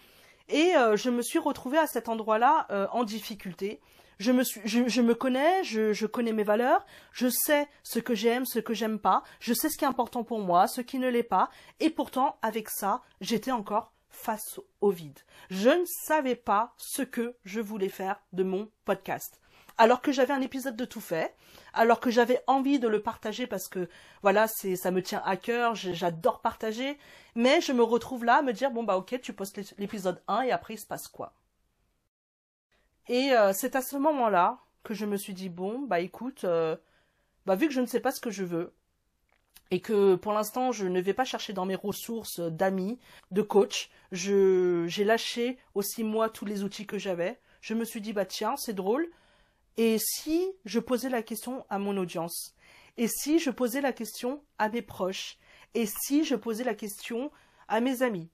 Et 0.49 0.77
euh, 0.77 0.97
je 0.97 1.11
me 1.11 1.23
suis 1.23 1.39
retrouvée 1.39 1.79
à 1.79 1.87
cet 1.87 2.09
endroit-là 2.09 2.67
en 2.93 3.05
difficulté. 3.05 3.81
je 4.19 4.33
me 4.33 4.43
suis, 4.43 4.61
je, 4.65 5.01
me 5.01 5.15
connais, 5.15 5.63
je, 5.65 5.93
je, 5.93 6.07
connais 6.07 6.33
mes 6.33 6.43
valeurs, 6.43 6.85
je 7.13 7.29
sais 7.29 7.69
ce 7.83 7.99
que 7.99 8.15
j'aime, 8.15 8.47
ce 8.47 8.59
que 8.59 8.75
j'aime 8.75 8.99
pas, 8.99 9.23
je 9.41 9.55
sais 9.55 9.69
ce 9.69 9.77
qui 9.77 9.85
est 9.85 9.89
important 9.89 10.25
pour 10.25 10.41
moi, 10.41 10.67
ce 10.67 10.81
qui 10.81 10.99
ne 10.99 11.09
l'est 11.09 11.23
pas, 11.23 11.51
et 11.81 11.91
pourtant, 11.91 12.39
avec 12.43 12.69
ça, 12.69 13.03
j'étais 13.21 13.53
encore 13.53 13.93
face 14.11 14.61
au 14.81 14.91
vide. 14.91 15.19
Je 15.51 15.71
ne 15.71 15.85
savais 15.87 16.35
pas 16.35 16.75
ce 16.77 17.03
que 17.03 17.37
je 17.45 17.61
voulais 17.61 17.89
faire 17.89 18.21
de 18.33 18.43
mon 18.43 18.71
podcast. 18.85 19.41
Alors 19.81 20.01
que 20.01 20.11
j'avais 20.11 20.35
un 20.35 20.41
épisode 20.41 20.77
de 20.77 20.85
tout 20.85 21.01
fait, 21.01 21.37
alors 21.79 22.01
que 22.01 22.11
j'avais 22.11 22.43
envie 22.49 22.81
de 22.81 22.89
le 22.89 23.01
partager 23.01 23.47
parce 23.47 23.69
que 23.69 23.89
voilà, 24.23 24.49
c'est 24.49 24.77
ça 24.77 24.91
me 24.91 25.03
tient 25.03 25.23
à 25.25 25.37
cœur, 25.37 25.75
j'adore 25.77 26.41
partager, 26.41 26.99
mais 27.37 27.61
je 27.61 27.73
me 27.73 27.83
retrouve 27.85 28.25
là 28.25 28.39
à 28.39 28.43
me 28.43 28.53
dire 28.53 28.73
bon 28.73 28.83
bah 28.83 28.97
OK, 28.97 29.19
tu 29.23 29.33
postes 29.33 29.61
l'épisode 29.79 30.21
1 30.29 30.43
et 30.43 30.51
après 30.51 30.75
il 30.75 30.79
se 30.79 30.87
passe 30.87 31.09
quoi? 31.09 31.33
Et 33.09 33.33
euh, 33.33 33.53
c'est 33.55 33.77
à 33.77 33.83
ce 33.83 33.97
moment-là 33.97 34.59
que 34.83 34.93
je 34.93 35.07
me 35.07 35.17
suis 35.17 35.35
dit 35.35 35.49
bon 35.49 35.81
bah 35.81 36.01
écoute, 36.01 36.45
euh, 36.45 36.77
bah 37.47 37.55
vu 37.55 37.69
que 37.69 37.75
je 37.75 37.81
ne 37.81 37.87
sais 37.87 38.01
pas 38.01 38.11
ce 38.11 38.21
que 38.21 38.31
je 38.31 38.45
veux, 38.45 38.75
et 39.71 39.81
que 39.81 40.17
pour 40.17 40.33
l'instant 40.33 40.73
je 40.73 40.87
ne 40.87 41.01
vais 41.01 41.15
pas 41.15 41.25
chercher 41.25 41.53
dans 41.53 41.67
mes 41.67 41.77
ressources 41.77 42.41
d'amis, 42.41 42.99
de 43.31 43.43
coach. 43.43 43.91
Je 44.13 44.85
j'ai 44.89 45.05
lâché 45.05 45.59
aussi 45.75 46.03
moi 46.05 46.29
tous 46.29 46.45
les 46.45 46.65
outils 46.65 46.87
que 46.87 46.99
j'avais. 46.99 47.39
Je 47.61 47.75
me 47.75 47.85
suis 47.85 48.01
dit 48.01 48.13
bah 48.13 48.27
tiens 48.27 48.57
c'est 48.57 48.75
drôle. 48.75 49.09
Et 49.81 49.97
si 50.01 50.53
je 50.65 50.81
posais 50.81 51.09
la 51.09 51.23
question 51.23 51.65
à 51.71 51.79
mon 51.79 51.97
audience? 51.99 52.57
Et 52.97 53.07
si 53.07 53.39
je 53.39 53.51
posais 53.51 53.81
la 53.81 53.93
question 53.93 54.43
à 54.59 54.69
mes 54.69 54.83
proches? 54.83 55.39
Et 55.75 55.87
si 55.87 56.25
je 56.25 56.35
posais 56.35 56.65
la 56.65 56.75
question 56.75 57.31
à 57.69 57.81
mes 57.81 58.03
amis? 58.03 58.29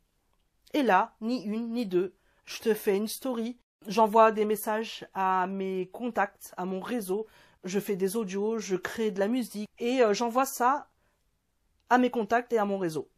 Et 0.72 0.82
là, 0.82 1.14
ni 1.20 1.44
une 1.44 1.70
ni 1.70 1.84
deux, 1.84 2.14
je 2.46 2.60
te 2.60 2.72
fais 2.72 2.96
une 2.96 3.08
story, 3.08 3.58
j'envoie 3.86 4.32
des 4.32 4.46
messages 4.46 5.06
à 5.12 5.46
mes 5.46 5.90
contacts, 5.92 6.54
à 6.56 6.64
mon 6.64 6.80
réseau, 6.80 7.26
je 7.62 7.78
fais 7.78 7.94
des 7.94 8.16
audios, 8.16 8.58
je 8.58 8.76
crée 8.76 9.10
de 9.10 9.20
la 9.20 9.28
musique 9.28 9.68
et 9.78 10.00
euh, 10.00 10.14
j'envoie 10.14 10.46
ça 10.46 10.88
à 11.90 11.98
mes 11.98 12.10
contacts 12.10 12.54
et 12.54 12.58
à 12.58 12.64
mon 12.64 12.78
réseau. 12.78 13.10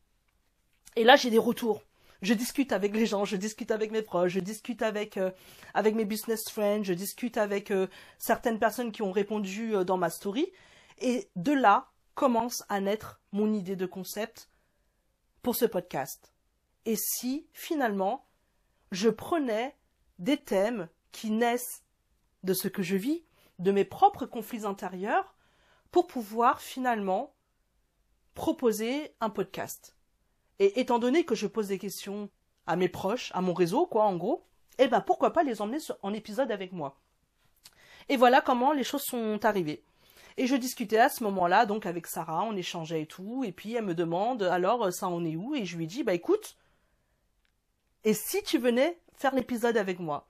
Et 0.97 1.05
là, 1.05 1.15
j'ai 1.15 1.31
des 1.31 1.39
retours. 1.39 1.86
Je 2.27 2.35
discute 2.35 2.73
avec 2.73 2.93
les 2.93 3.07
gens, 3.07 3.25
je 3.25 3.37
discute 3.37 3.71
avec 3.71 3.93
mes 3.93 4.03
proches, 4.03 4.33
je 4.33 4.41
discute 4.41 4.83
avec 4.83 5.17
euh, 5.17 5.31
mes 5.77 6.05
business 6.05 6.51
friends, 6.51 6.83
je 6.83 6.93
discute 6.93 7.37
avec 7.37 7.71
euh, 7.71 7.87
certaines 8.19 8.59
personnes 8.59 8.91
qui 8.91 9.03
ont 9.03 9.13
répondu 9.13 9.77
euh, 9.77 9.85
dans 9.85 9.97
ma 9.97 10.11
story. 10.11 10.51
Et 10.99 11.31
de 11.37 11.53
là 11.53 11.93
commence 12.17 12.65
à 12.69 12.81
naître 12.81 13.21
mon 13.31 13.53
idée 13.53 13.77
de 13.77 13.87
concept 13.87 14.51
pour 15.43 15.55
ce 15.55 15.67
podcast. 15.67 16.33
Et 16.85 16.97
si 16.97 17.47
finalement 17.53 18.27
je 18.91 19.09
prenais 19.09 19.77
des 20.19 20.37
thèmes 20.37 20.89
qui 21.13 21.31
naissent 21.31 21.85
de 22.43 22.55
ce 22.55 22.67
que 22.67 22.83
je 22.83 22.97
vis, 22.97 23.25
de 23.61 23.71
mes 23.71 23.85
propres 23.85 24.27
conflits 24.27 24.67
intérieurs, 24.67 25.37
pour 25.93 26.09
pouvoir 26.09 26.61
finalement 26.61 27.37
proposer 28.35 29.15
un 29.21 29.31
podcast. 29.31 29.96
Et 30.59 30.81
étant 30.81 30.99
donné 30.99 31.25
que 31.25 31.35
je 31.35 31.47
pose 31.47 31.69
des 31.69 31.79
questions 31.79 32.31
à 32.67 32.77
mes 32.77 32.89
proches, 32.89 33.31
à 33.35 33.41
mon 33.41 33.55
réseau, 33.55 33.87
quoi, 33.87 34.05
en 34.05 34.17
gros, 34.17 34.47
eh 34.79 34.89
ben 34.89 35.01
pourquoi 35.01 35.33
pas 35.33 35.43
les 35.43 35.61
emmener 35.61 35.79
en 36.03 36.13
épisode 36.13 36.51
avec 36.51 36.73
moi? 36.73 36.99
Et 38.09 38.17
voilà 38.17 38.41
comment 38.41 38.73
les 38.73 38.85
choses 38.85 39.03
sont 39.03 39.45
arrivées. 39.45 39.85
Et 40.37 40.47
je 40.47 40.57
discutais 40.57 40.99
à 40.99 41.09
ce 41.09 41.25
moment-là 41.25 41.65
donc 41.65 41.87
avec 41.87 42.07
Sarah, 42.07 42.45
on 42.45 42.57
échangeait 42.57 43.03
et 43.03 43.07
tout, 43.07 43.43
et 43.45 43.53
puis 43.53 43.75
elle 43.75 43.85
me 43.85 43.95
demande 43.95 44.43
alors 44.43 44.93
ça 44.93 45.09
en 45.09 45.25
est 45.25 45.37
où? 45.37 45.55
Et 45.55 45.65
je 45.65 45.77
lui 45.77 45.87
dis 45.87 46.05
bah 46.05 46.15
écoute, 46.15 46.57
et 48.05 48.15
si 48.15 48.43
tu 48.43 48.59
venais 48.59 49.01
faire 49.15 49.35
l'épisode 49.35 49.77
avec 49.77 49.99
moi? 49.99 50.29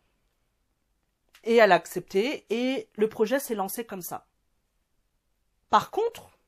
Et 1.45 1.57
elle 1.57 1.73
a 1.73 1.77
accepté 1.77 2.47
et 2.51 2.89
le 2.95 3.09
projet 3.09 3.39
s'est 3.39 3.55
lancé 3.55 3.85
comme 3.85 4.03
ça. 4.03 4.27
Par 5.71 5.91
contre, 5.91 6.39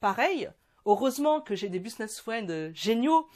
pareil. 0.00 0.50
Heureusement 0.86 1.40
que 1.40 1.54
j'ai 1.54 1.68
des 1.68 1.78
business 1.78 2.20
friends 2.20 2.70
géniaux, 2.72 3.28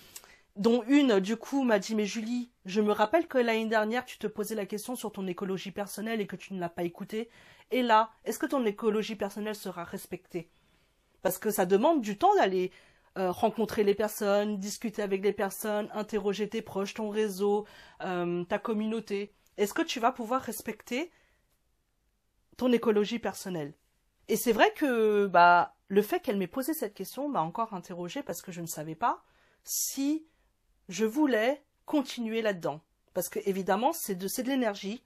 dont 0.56 0.84
une, 0.86 1.20
du 1.20 1.36
coup, 1.36 1.64
m'a 1.64 1.78
dit, 1.78 1.94
mais 1.94 2.06
Julie, 2.06 2.50
je 2.64 2.80
me 2.80 2.92
rappelle 2.92 3.26
que 3.26 3.38
l'année 3.38 3.66
dernière, 3.66 4.04
tu 4.04 4.18
te 4.18 4.26
posais 4.26 4.54
la 4.54 4.66
question 4.66 4.94
sur 4.94 5.12
ton 5.12 5.26
écologie 5.26 5.72
personnelle 5.72 6.20
et 6.20 6.26
que 6.26 6.36
tu 6.36 6.54
ne 6.54 6.60
l'as 6.60 6.68
pas 6.68 6.84
écoutée. 6.84 7.28
Et 7.70 7.82
là, 7.82 8.12
est-ce 8.24 8.38
que 8.38 8.46
ton 8.46 8.64
écologie 8.64 9.16
personnelle 9.16 9.56
sera 9.56 9.84
respectée? 9.84 10.48
Parce 11.22 11.38
que 11.38 11.50
ça 11.50 11.66
demande 11.66 12.02
du 12.02 12.18
temps 12.18 12.34
d'aller 12.36 12.70
euh, 13.18 13.32
rencontrer 13.32 13.84
les 13.84 13.94
personnes, 13.94 14.58
discuter 14.58 15.02
avec 15.02 15.22
les 15.22 15.32
personnes, 15.32 15.88
interroger 15.92 16.48
tes 16.48 16.62
proches, 16.62 16.94
ton 16.94 17.10
réseau, 17.10 17.66
euh, 18.02 18.44
ta 18.44 18.58
communauté. 18.58 19.32
Est-ce 19.56 19.74
que 19.74 19.82
tu 19.82 20.00
vas 20.00 20.12
pouvoir 20.12 20.42
respecter 20.42 21.10
ton 22.56 22.72
écologie 22.72 23.18
personnelle? 23.18 23.74
Et 24.28 24.36
c'est 24.36 24.52
vrai 24.52 24.72
que, 24.72 25.26
bah, 25.26 25.74
le 25.88 26.02
fait 26.02 26.20
qu'elle 26.20 26.36
m'ait 26.36 26.46
posé 26.46 26.74
cette 26.74 26.94
question 26.94 27.28
m'a 27.28 27.42
encore 27.42 27.74
interrogée 27.74 28.22
parce 28.22 28.42
que 28.42 28.52
je 28.52 28.60
ne 28.60 28.66
savais 28.66 28.94
pas 28.94 29.22
si 29.64 30.26
je 30.88 31.04
voulais 31.04 31.62
continuer 31.86 32.42
là-dedans. 32.42 32.80
Parce 33.12 33.28
que 33.28 33.38
évidemment, 33.44 33.92
c'est 33.92 34.14
de, 34.14 34.26
de 34.26 34.48
l'énergie, 34.48 35.04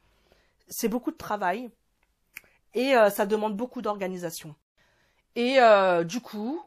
c'est 0.69 0.89
beaucoup 0.89 1.11
de 1.11 1.17
travail 1.17 1.71
et 2.75 2.95
euh, 2.95 3.11
ça 3.11 3.27
demande 3.27 3.57
beaucoup 3.57 3.83
d'organisation. 3.83 4.55
Et 5.35 5.61
euh, 5.61 6.05
du 6.05 6.21
coup, 6.21 6.63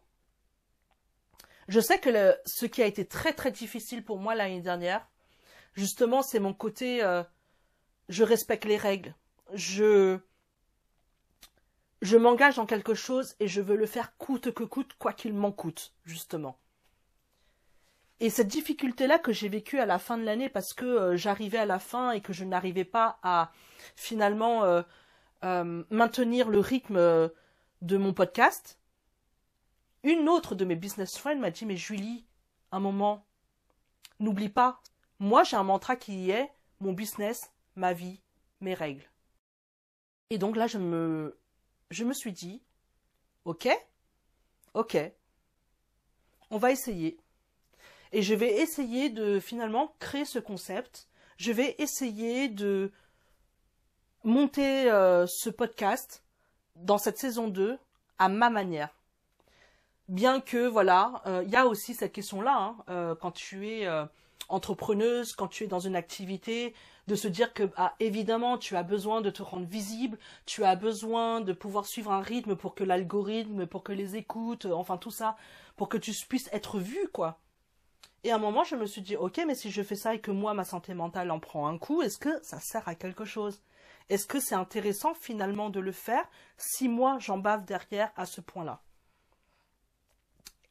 je 1.67 1.79
sais 1.79 1.99
que 1.99 2.37
ce 2.45 2.65
qui 2.65 2.83
a 2.83 2.85
été 2.85 3.05
très 3.05 3.33
très 3.33 3.51
difficile 3.51 4.03
pour 4.03 4.19
moi 4.19 4.35
l'année 4.35 4.61
dernière, 4.61 5.07
justement, 5.73 6.21
c'est 6.21 6.39
mon 6.39 6.53
côté 6.53 7.03
euh, 7.03 7.23
je 8.09 8.23
respecte 8.23 8.65
les 8.65 8.77
règles, 8.77 9.15
je 9.53 10.19
je 12.01 12.17
m'engage 12.17 12.55
dans 12.55 12.65
quelque 12.65 12.93
chose 12.93 13.35
et 13.39 13.47
je 13.47 13.61
veux 13.61 13.75
le 13.75 13.85
faire 13.85 14.17
coûte 14.17 14.51
que 14.51 14.63
coûte, 14.63 14.93
quoi 14.97 15.13
qu'il 15.13 15.33
m'en 15.33 15.51
coûte, 15.51 15.93
justement. 16.03 16.57
Et 18.19 18.29
cette 18.29 18.47
difficulté-là 18.47 19.19
que 19.19 19.31
j'ai 19.31 19.49
vécue 19.49 19.79
à 19.79 19.85
la 19.85 19.97
fin 19.97 20.17
de 20.17 20.23
l'année 20.23 20.49
parce 20.49 20.73
que 20.73 20.85
euh, 20.85 21.17
j'arrivais 21.17 21.57
à 21.57 21.65
la 21.65 21.79
fin 21.79 22.11
et 22.11 22.21
que 22.21 22.33
je 22.33 22.45
n'arrivais 22.45 22.85
pas 22.85 23.19
à 23.23 23.51
finalement 23.95 24.63
euh, 24.63 24.83
euh, 25.43 25.83
maintenir 25.89 26.49
le 26.49 26.59
rythme 26.59 27.31
de 27.81 27.97
mon 27.97 28.13
podcast, 28.13 28.79
une 30.03 30.29
autre 30.29 30.53
de 30.53 30.65
mes 30.65 30.75
business 30.75 31.17
friends 31.17 31.39
m'a 31.39 31.49
dit 31.49 31.65
Mais 31.65 31.77
Julie, 31.77 32.25
un 32.71 32.79
moment, 32.79 33.25
n'oublie 34.19 34.49
pas, 34.49 34.81
moi 35.19 35.43
j'ai 35.43 35.57
un 35.57 35.63
mantra 35.63 35.95
qui 35.95 36.29
est 36.29 36.51
mon 36.79 36.93
business, 36.93 37.51
ma 37.75 37.93
vie, 37.93 38.21
mes 38.59 38.73
règles. 38.73 39.09
Et 40.29 40.37
donc 40.37 40.55
là, 40.55 40.67
je 40.67 40.77
me, 40.77 41.37
je 41.91 42.03
me 42.03 42.13
suis 42.13 42.31
dit, 42.31 42.61
ok, 43.45 43.69
ok, 44.73 44.97
on 46.49 46.57
va 46.57 46.71
essayer. 46.71 47.17
Et 48.13 48.21
je 48.21 48.33
vais 48.33 48.61
essayer 48.61 49.09
de 49.09 49.39
finalement 49.39 49.93
créer 49.99 50.25
ce 50.25 50.39
concept. 50.39 51.07
Je 51.37 51.51
vais 51.51 51.75
essayer 51.77 52.49
de 52.49 52.91
monter 54.23 54.89
euh, 54.91 55.25
ce 55.27 55.49
podcast 55.49 56.23
dans 56.75 56.97
cette 56.97 57.17
saison 57.17 57.47
2 57.47 57.77
à 58.19 58.29
ma 58.29 58.49
manière. 58.49 58.89
Bien 60.07 60.41
que, 60.41 60.67
voilà, 60.67 61.21
euh, 61.25 61.43
il 61.45 61.51
y 61.51 61.55
a 61.55 61.67
aussi 61.67 61.93
cette 61.93 62.11
question-là, 62.11 62.57
hein, 62.57 62.77
euh, 62.89 63.15
quand 63.15 63.31
tu 63.31 63.67
es 63.69 63.87
entrepreneuse, 64.49 65.33
quand 65.33 65.47
tu 65.47 65.63
es 65.63 65.67
dans 65.67 65.79
une 65.79 65.95
activité, 65.95 66.73
de 67.07 67.15
se 67.15 67.27
dire 67.27 67.53
que 67.53 67.69
ah, 67.77 67.95
évidemment 67.99 68.57
tu 68.57 68.75
as 68.75 68.83
besoin 68.83 69.21
de 69.21 69.29
te 69.29 69.41
rendre 69.41 69.65
visible, 69.65 70.17
tu 70.45 70.63
as 70.63 70.75
besoin 70.75 71.41
de 71.41 71.53
pouvoir 71.53 71.85
suivre 71.85 72.11
un 72.11 72.21
rythme 72.21 72.55
pour 72.55 72.75
que 72.75 72.83
l'algorithme, 72.83 73.65
pour 73.65 73.83
que 73.83 73.91
les 73.91 74.15
écoutes, 74.15 74.65
enfin 74.65 74.97
tout 74.97 75.11
ça, 75.11 75.35
pour 75.75 75.89
que 75.89 75.97
tu 75.97 76.13
puisses 76.27 76.49
être 76.51 76.79
vu 76.79 77.09
quoi. 77.11 77.39
Et 78.23 78.31
à 78.31 78.35
un 78.35 78.39
moment 78.39 78.63
je 78.63 78.75
me 78.75 78.85
suis 78.85 79.01
dit 79.01 79.15
ok 79.15 79.41
mais 79.47 79.55
si 79.55 79.71
je 79.71 79.81
fais 79.81 79.95
ça 79.95 80.15
et 80.15 80.21
que 80.21 80.31
moi 80.31 80.53
ma 80.53 80.63
santé 80.63 80.93
mentale 80.93 81.31
en 81.31 81.39
prend 81.39 81.67
un 81.67 81.77
coup, 81.77 82.01
est-ce 82.01 82.17
que 82.17 82.41
ça 82.43 82.59
sert 82.59 82.87
à 82.87 82.95
quelque 82.95 83.25
chose? 83.25 83.61
Est-ce 84.09 84.27
que 84.27 84.39
c'est 84.39 84.55
intéressant 84.55 85.13
finalement 85.13 85.69
de 85.69 85.79
le 85.79 85.91
faire 85.91 86.27
si 86.57 86.87
moi 86.87 87.17
j'en 87.19 87.37
bave 87.37 87.65
derrière 87.65 88.11
à 88.15 88.25
ce 88.25 88.41
point-là? 88.41 88.81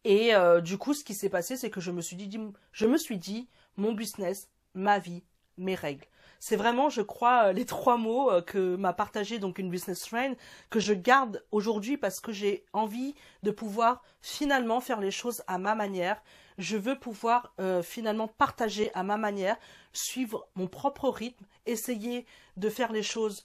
Et 0.04 0.34
euh, 0.34 0.60
du 0.60 0.78
coup, 0.78 0.94
ce 0.94 1.04
qui 1.04 1.14
s'est 1.14 1.28
passé, 1.28 1.56
c'est 1.56 1.70
que 1.70 1.80
je 1.80 1.90
me 1.90 2.00
suis 2.00 2.16
dit, 2.16 2.38
je 2.72 2.86
me 2.86 2.96
suis 2.96 3.18
dit, 3.18 3.48
mon 3.80 3.92
business, 3.92 4.49
ma 4.75 4.99
vie, 4.99 5.25
mes 5.56 5.75
règles. 5.75 6.06
C'est 6.38 6.56
vraiment, 6.56 6.88
je 6.88 7.02
crois, 7.02 7.49
euh, 7.49 7.52
les 7.52 7.64
trois 7.75 7.96
mots 7.96 8.30
euh, 8.30 8.42
que 8.42 8.76
m'a 8.76 8.92
partagé 8.92 9.38
donc 9.38 9.58
une 9.58 9.70
business 9.70 10.06
friend 10.06 10.37
que 10.70 10.80
je 10.80 10.94
garde 10.94 11.44
aujourd'hui 11.50 11.96
parce 11.96 12.20
que 12.20 12.32
j'ai 12.32 12.64
envie 12.72 13.14
de 13.42 13.50
pouvoir 13.50 14.02
finalement 14.20 14.80
faire 14.80 15.00
les 15.00 15.10
choses 15.10 15.42
à 15.46 15.58
ma 15.58 15.75
manière. 15.75 16.22
Je 16.58 16.76
veux 16.76 16.99
pouvoir 16.99 17.52
euh, 17.60 17.82
finalement 17.82 18.28
partager 18.28 18.92
à 18.94 19.02
ma 19.02 19.16
manière, 19.16 19.56
suivre 19.92 20.46
mon 20.54 20.66
propre 20.66 21.08
rythme, 21.08 21.44
essayer 21.66 22.26
de 22.56 22.68
faire 22.68 22.92
les 22.92 23.02
choses 23.02 23.44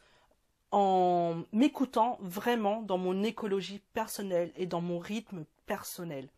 en 0.72 1.44
m'écoutant 1.54 2.18
vraiment 2.22 2.82
dans 2.82 2.98
mon 2.98 3.24
écologie 3.24 3.82
personnelle 3.94 4.52
et 4.58 4.66
dans 4.66 4.82
mon 4.82 5.00
rythme 5.00 5.46
personnel. 5.66 6.30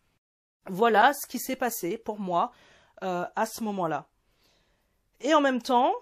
Voilà 0.70 1.12
ce 1.14 1.26
qui 1.26 1.38
s'est 1.38 1.56
passé 1.56 1.98
pour 1.98 2.20
moi 2.20 2.52
à 3.00 3.46
ce 3.46 3.62
moment-là. 3.64 4.08
Et 5.20 5.34
en 5.34 5.40
même 5.40 5.60
temps, 5.62 5.92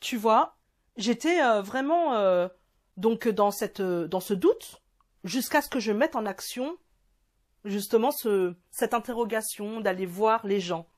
tu 0.00 0.16
vois, 0.16 0.56
j'étais 0.96 1.42
euh, 1.42 1.60
vraiment 1.60 2.14
euh, 2.14 2.48
donc 2.96 3.28
dans 3.28 3.50
cette 3.50 3.82
dans 3.82 4.20
ce 4.20 4.34
doute 4.34 4.82
jusqu'à 5.24 5.62
ce 5.62 5.68
que 5.68 5.80
je 5.80 5.92
mette 5.92 6.16
en 6.16 6.26
action 6.26 6.76
justement 7.64 8.10
ce, 8.12 8.54
cette 8.70 8.94
interrogation 8.94 9.80
d'aller 9.80 10.06
voir 10.06 10.46
les 10.46 10.60
gens. 10.60 10.88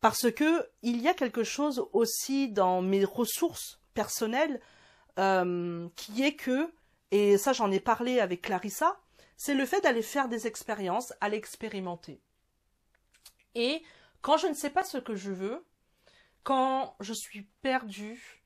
Parce 0.00 0.30
que 0.30 0.68
il 0.82 1.00
y 1.00 1.08
a 1.08 1.14
quelque 1.14 1.42
chose 1.42 1.84
aussi 1.92 2.48
dans 2.50 2.82
mes 2.82 3.04
ressources 3.04 3.80
personnelles 3.94 4.60
euh, 5.18 5.88
qui 5.96 6.22
est 6.22 6.36
que, 6.36 6.72
et 7.10 7.38
ça 7.38 7.52
j'en 7.52 7.72
ai 7.72 7.80
parlé 7.80 8.20
avec 8.20 8.42
Clarissa, 8.42 9.00
c'est 9.36 9.54
le 9.54 9.66
fait 9.66 9.80
d'aller 9.80 10.02
faire 10.02 10.28
des 10.28 10.46
expériences, 10.46 11.12
à 11.20 11.28
l'expérimenter. 11.28 12.20
Et 13.54 13.82
quand 14.22 14.36
je 14.36 14.46
ne 14.46 14.54
sais 14.54 14.70
pas 14.70 14.84
ce 14.84 14.98
que 14.98 15.14
je 15.14 15.30
veux, 15.30 15.64
quand 16.42 16.96
je 17.00 17.12
suis 17.12 17.42
perdue, 17.62 18.42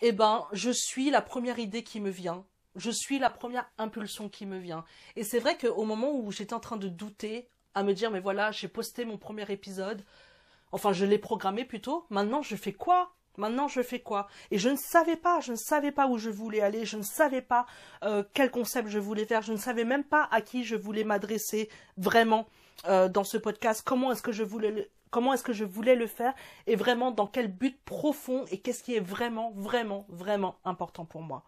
eh 0.00 0.12
ben, 0.12 0.46
je 0.52 0.70
suis 0.70 1.10
la 1.10 1.22
première 1.22 1.58
idée 1.58 1.82
qui 1.82 2.00
me 2.00 2.10
vient. 2.10 2.44
Je 2.76 2.90
suis 2.90 3.18
la 3.18 3.30
première 3.30 3.70
impulsion 3.78 4.28
qui 4.28 4.46
me 4.46 4.58
vient. 4.58 4.84
Et 5.16 5.24
c'est 5.24 5.38
vrai 5.38 5.56
qu'au 5.56 5.84
moment 5.84 6.12
où 6.12 6.32
j'étais 6.32 6.54
en 6.54 6.60
train 6.60 6.76
de 6.76 6.88
douter, 6.88 7.48
à 7.74 7.82
me 7.82 7.92
dire, 7.92 8.10
mais 8.10 8.20
voilà, 8.20 8.50
j'ai 8.50 8.68
posté 8.68 9.04
mon 9.04 9.18
premier 9.18 9.50
épisode, 9.50 10.04
enfin 10.72 10.92
je 10.92 11.04
l'ai 11.04 11.18
programmé 11.18 11.64
plutôt, 11.64 12.06
maintenant 12.10 12.42
je 12.42 12.56
fais 12.56 12.72
quoi? 12.72 13.14
Maintenant 13.36 13.66
je 13.66 13.82
fais 13.82 14.00
quoi? 14.00 14.28
Et 14.50 14.58
je 14.58 14.68
ne 14.68 14.76
savais 14.76 15.16
pas, 15.16 15.40
je 15.40 15.52
ne 15.52 15.56
savais 15.56 15.90
pas 15.90 16.06
où 16.06 16.18
je 16.18 16.30
voulais 16.30 16.60
aller, 16.60 16.84
je 16.84 16.96
ne 16.96 17.02
savais 17.02 17.42
pas 17.42 17.66
euh, 18.04 18.22
quel 18.32 18.50
concept 18.50 18.88
je 18.88 18.98
voulais 18.98 19.26
faire, 19.26 19.42
je 19.42 19.52
ne 19.52 19.58
savais 19.58 19.84
même 19.84 20.04
pas 20.04 20.28
à 20.30 20.40
qui 20.40 20.64
je 20.64 20.76
voulais 20.76 21.04
m'adresser 21.04 21.68
vraiment 21.96 22.46
euh, 22.86 23.08
dans 23.08 23.24
ce 23.24 23.36
podcast, 23.36 23.82
comment 23.84 24.12
est-ce 24.12 24.22
que 24.22 24.32
je 24.32 24.42
voulais 24.42 24.70
le, 25.94 26.06
faire 26.06 26.34
et 26.66 26.76
vraiment 26.76 27.10
dans 27.10 27.26
quel 27.26 27.48
but 27.48 27.78
profond 27.84 28.44
et 28.50 28.58
qu'est-ce 28.58 28.82
qui 28.82 28.94
est 28.94 29.00
vraiment, 29.00 29.52
vraiment, 29.56 30.04
vraiment 30.08 30.56
important 30.64 31.04
pour 31.04 31.22
moi. 31.22 31.44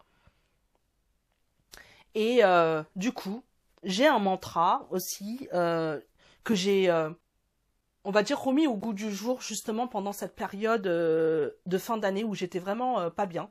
Et 2.15 2.43
euh, 2.43 2.81
du 2.95 3.11
coup, 3.11 3.43
j'ai 3.83 4.07
un 4.07 4.19
mantra 4.19 4.87
aussi 4.89 5.47
euh, 5.53 5.99
que 6.43 6.55
j'ai, 6.55 6.91
on 8.03 8.11
va 8.11 8.23
dire, 8.23 8.41
remis 8.41 8.65
au 8.65 8.75
goût 8.75 8.93
du 8.93 9.11
jour 9.11 9.41
justement 9.41 9.87
pendant 9.87 10.13
cette 10.13 10.35
période 10.35 10.81
de 10.83 11.77
fin 11.77 11.97
d'année 11.97 12.23
où 12.23 12.33
j'étais 12.33 12.59
vraiment 12.59 13.11
pas 13.11 13.27
bien, 13.27 13.49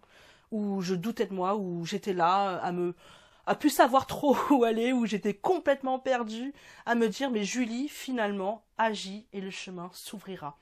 où 0.50 0.80
je 0.80 0.95
doutais 0.95 1.26
de 1.26 1.35
moi, 1.35 1.56
où 1.56 1.85
j'étais 1.85 2.14
là 2.14 2.56
à 2.56 2.73
me 2.73 2.95
à 3.47 3.55
plus 3.55 3.71
savoir 3.71 4.07
trop 4.07 4.37
où 4.50 4.65
aller, 4.65 4.93
où 4.93 5.07
j'étais 5.07 5.35
complètement 5.35 5.99
perdue, 5.99 6.53
à 6.85 6.95
me 6.95 7.09
dire 7.09 7.31
mais 7.31 7.45
Julie, 7.45 7.88
finalement, 7.88 8.65
agis 8.79 9.26
et 9.33 9.41
le 9.41 9.50
chemin 9.50 9.91
s'ouvrira. 9.93 10.59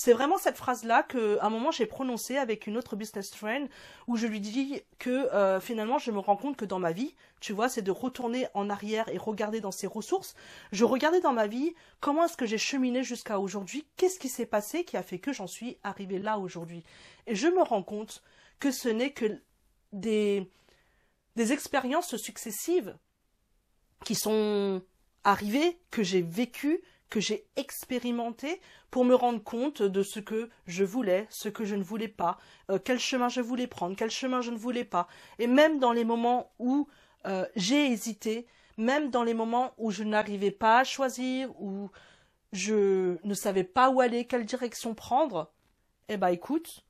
C'est 0.00 0.12
vraiment 0.12 0.38
cette 0.38 0.56
phrase-là 0.56 1.02
que, 1.02 1.38
un 1.42 1.50
moment, 1.50 1.72
j'ai 1.72 1.84
prononcée 1.84 2.36
avec 2.36 2.68
une 2.68 2.76
autre 2.76 2.94
business 2.94 3.34
friend 3.34 3.68
où 4.06 4.16
je 4.16 4.28
lui 4.28 4.38
dis 4.38 4.80
que 5.00 5.10
euh, 5.10 5.58
finalement, 5.58 5.98
je 5.98 6.12
me 6.12 6.20
rends 6.20 6.36
compte 6.36 6.56
que 6.56 6.64
dans 6.64 6.78
ma 6.78 6.92
vie, 6.92 7.16
tu 7.40 7.52
vois, 7.52 7.68
c'est 7.68 7.82
de 7.82 7.90
retourner 7.90 8.46
en 8.54 8.70
arrière 8.70 9.08
et 9.08 9.18
regarder 9.18 9.60
dans 9.60 9.72
ses 9.72 9.88
ressources. 9.88 10.36
Je 10.70 10.84
regardais 10.84 11.20
dans 11.20 11.32
ma 11.32 11.48
vie 11.48 11.74
comment 11.98 12.26
est-ce 12.26 12.36
que 12.36 12.46
j'ai 12.46 12.58
cheminé 12.58 13.02
jusqu'à 13.02 13.40
aujourd'hui, 13.40 13.88
qu'est-ce 13.96 14.20
qui 14.20 14.28
s'est 14.28 14.46
passé 14.46 14.84
qui 14.84 14.96
a 14.96 15.02
fait 15.02 15.18
que 15.18 15.32
j'en 15.32 15.48
suis 15.48 15.78
arrivée 15.82 16.20
là 16.20 16.38
aujourd'hui. 16.38 16.84
Et 17.26 17.34
je 17.34 17.48
me 17.48 17.62
rends 17.62 17.82
compte 17.82 18.22
que 18.60 18.70
ce 18.70 18.88
n'est 18.88 19.10
que 19.10 19.40
des, 19.92 20.48
des 21.38 21.52
expériences 21.52 22.16
successives 22.16 22.98
qui 24.04 24.16
sont 24.16 24.82
arrivées, 25.22 25.78
que 25.92 26.02
j'ai 26.02 26.20
vécues, 26.20 26.82
que 27.10 27.20
j'ai 27.20 27.46
expérimenté 27.54 28.60
pour 28.90 29.04
me 29.04 29.14
rendre 29.14 29.42
compte 29.42 29.80
de 29.80 30.02
ce 30.02 30.18
que 30.18 30.50
je 30.66 30.82
voulais, 30.82 31.28
ce 31.30 31.48
que 31.48 31.64
je 31.64 31.76
ne 31.76 31.82
voulais 31.84 32.08
pas, 32.08 32.38
euh, 32.70 32.80
quel 32.84 32.98
chemin 32.98 33.28
je 33.28 33.40
voulais 33.40 33.68
prendre, 33.68 33.94
quel 33.96 34.10
chemin 34.10 34.40
je 34.40 34.50
ne 34.50 34.58
voulais 34.58 34.84
pas. 34.84 35.06
Et 35.38 35.46
même 35.46 35.78
dans 35.78 35.92
les 35.92 36.04
moments 36.04 36.52
où 36.58 36.88
euh, 37.26 37.46
j'ai 37.54 37.86
hésité, 37.86 38.46
même 38.76 39.10
dans 39.10 39.22
les 39.22 39.34
moments 39.34 39.74
où 39.78 39.92
je 39.92 40.02
n'arrivais 40.02 40.50
pas 40.50 40.80
à 40.80 40.84
choisir, 40.84 41.50
où 41.60 41.88
je 42.52 43.16
ne 43.24 43.34
savais 43.34 43.64
pas 43.64 43.90
où 43.90 44.00
aller, 44.00 44.26
quelle 44.26 44.44
direction 44.44 44.92
prendre, 44.94 45.52
eh 46.08 46.16
ben 46.16 46.28
écoute, 46.28 46.84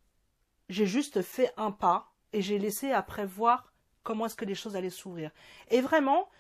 j'ai 0.71 0.87
juste 0.87 1.21
fait 1.21 1.53
un 1.59 1.71
pas 1.71 2.15
et 2.33 2.41
j'ai 2.41 2.59
laissé 2.59 2.93
après 2.93 3.27
voir 3.27 3.68
comment 4.09 4.25
est-ce 4.25 4.37
que 4.37 4.47
les 4.47 4.55
choses 4.55 4.75
allaient 4.75 4.89
s'ouvrir. 4.89 5.31
Et 5.71 5.83
vraiment, 5.83 6.31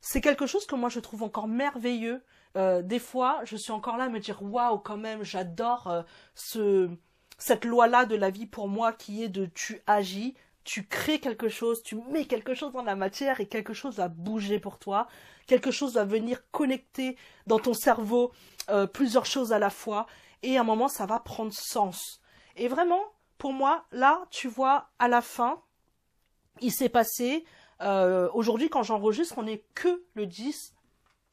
c'est 0.00 0.20
quelque 0.20 0.46
chose 0.46 0.64
que 0.64 0.76
moi 0.76 0.88
je 0.88 1.00
trouve 1.00 1.24
encore 1.24 1.48
merveilleux 1.48 2.22
euh, 2.56 2.82
des 2.82 3.00
fois, 3.00 3.40
je 3.44 3.56
suis 3.56 3.72
encore 3.72 3.96
là 3.96 4.04
à 4.04 4.08
me 4.08 4.20
dire 4.20 4.40
waouh, 4.42 4.78
quand 4.78 4.96
même, 4.96 5.24
j'adore 5.24 5.88
euh, 5.88 6.02
ce 6.36 6.88
cette 7.38 7.64
loi-là 7.66 8.06
de 8.06 8.14
la 8.14 8.30
vie 8.30 8.46
pour 8.46 8.68
moi 8.68 8.92
qui 8.92 9.24
est 9.24 9.28
de 9.28 9.44
tu 9.44 9.82
agis, 9.86 10.34
tu 10.64 10.86
crées 10.86 11.18
quelque 11.18 11.48
chose, 11.48 11.82
tu 11.82 11.96
mets 12.10 12.24
quelque 12.24 12.54
chose 12.54 12.72
dans 12.72 12.84
la 12.84 12.96
matière 12.96 13.40
et 13.40 13.46
quelque 13.46 13.74
chose 13.74 13.96
va 13.96 14.08
bouger 14.08 14.58
pour 14.58 14.78
toi, 14.78 15.08
quelque 15.46 15.70
chose 15.70 15.94
va 15.94 16.04
venir 16.04 16.38
connecter 16.50 17.16
dans 17.46 17.58
ton 17.58 17.74
cerveau 17.74 18.32
euh, 18.70 18.86
plusieurs 18.86 19.26
choses 19.26 19.52
à 19.52 19.58
la 19.58 19.70
fois 19.70 20.06
et 20.42 20.56
à 20.56 20.60
un 20.60 20.64
moment 20.64 20.88
ça 20.88 21.04
va 21.04 21.18
prendre 21.18 21.52
sens. 21.52 22.22
Et 22.56 22.68
vraiment, 22.68 23.02
pour 23.36 23.52
moi, 23.52 23.84
là, 23.90 24.24
tu 24.30 24.48
vois, 24.48 24.88
à 24.98 25.08
la 25.08 25.20
fin, 25.20 25.60
il 26.60 26.72
s'est 26.72 26.88
passé, 26.88 27.44
aujourd'hui 27.80 28.68
quand 28.68 28.82
j'enregistre, 28.82 29.38
on 29.38 29.44
n'est 29.44 29.64
que 29.74 30.04
le 30.14 30.26
10 30.26 30.74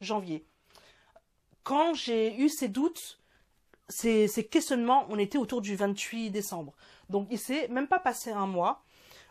janvier 0.00 0.46
quand 1.64 1.94
j'ai 1.94 2.36
eu 2.36 2.48
ces 2.48 2.68
doutes, 2.68 3.18
ces, 3.88 4.28
questionnements, 4.50 5.06
on 5.08 5.18
était 5.18 5.38
autour 5.38 5.60
du 5.60 5.74
28 5.74 6.30
décembre. 6.30 6.74
Donc 7.10 7.26
il 7.30 7.38
s'est 7.38 7.68
même 7.68 7.88
pas 7.88 7.98
passé 7.98 8.30
un 8.30 8.46
mois 8.46 8.84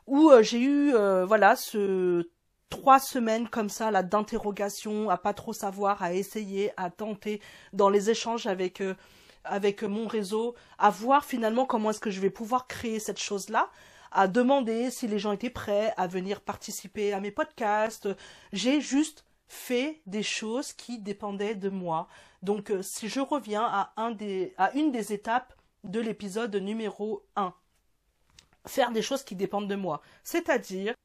où 0.06 0.30
euh, 0.30 0.44
j'ai 0.44 0.60
eu 0.60 0.94
euh, 0.94 1.26
voilà 1.26 1.56
ce 1.56 2.30
trois 2.70 3.00
semaines 3.00 3.48
comme 3.48 3.70
ça 3.70 3.92
là 3.92 4.04
d'interrogation, 4.04 5.10
à 5.10 5.18
pas 5.18 5.34
trop 5.34 5.54
savoir, 5.54 6.02
à 6.04 6.14
essayer, 6.14 6.72
à 6.76 6.90
tenter 6.90 7.40
dans 7.72 7.90
les 7.90 8.10
échanges 8.10 8.48
avec 8.48 8.82
euh, 8.82 8.96
avec 9.46 9.84
mon 9.84 10.08
réseau, 10.08 10.56
à 10.80 10.90
voir 10.90 11.26
finalement 11.26 11.66
comment 11.66 11.92
est-ce 11.92 12.00
que 12.00 12.12
je 12.12 12.22
vais 12.22 12.30
pouvoir 12.30 12.68
créer 12.68 13.00
cette 13.00 13.20
chose 13.20 13.50
là 13.50 13.70
à 14.14 14.28
demander 14.28 14.92
si 14.92 15.08
les 15.08 15.20
gens 15.20 15.32
étaient 15.32 15.50
prêts 15.50 15.94
à 15.98 16.08
venir 16.08 16.42
participer 16.42 17.14
à 17.14 17.20
mes 17.20 17.32
podcasts. 17.32 18.08
J'ai 18.52 18.80
juste 18.80 19.26
fait 19.48 20.02
des 20.06 20.24
choses 20.24 20.74
qui 20.74 21.00
dépendaient 21.00 21.56
de 21.56 21.70
moi. 21.70 22.08
Donc 22.42 22.72
euh, 22.72 22.82
si 22.82 23.10
je 23.10 23.20
reviens 23.20 23.64
à, 23.64 23.94
une 24.76 24.92
des 24.92 25.14
étapes 25.14 25.54
de 25.84 26.00
l'épisode 26.00 26.56
numéro 26.56 27.26
1, 27.36 27.54
faire 28.66 28.92
des 28.92 29.02
choses 29.02 29.24
qui 29.24 29.36
dépendent 29.36 29.70
de 29.70 29.76
moi, 29.76 30.02
c'est-à-dire 30.24 30.96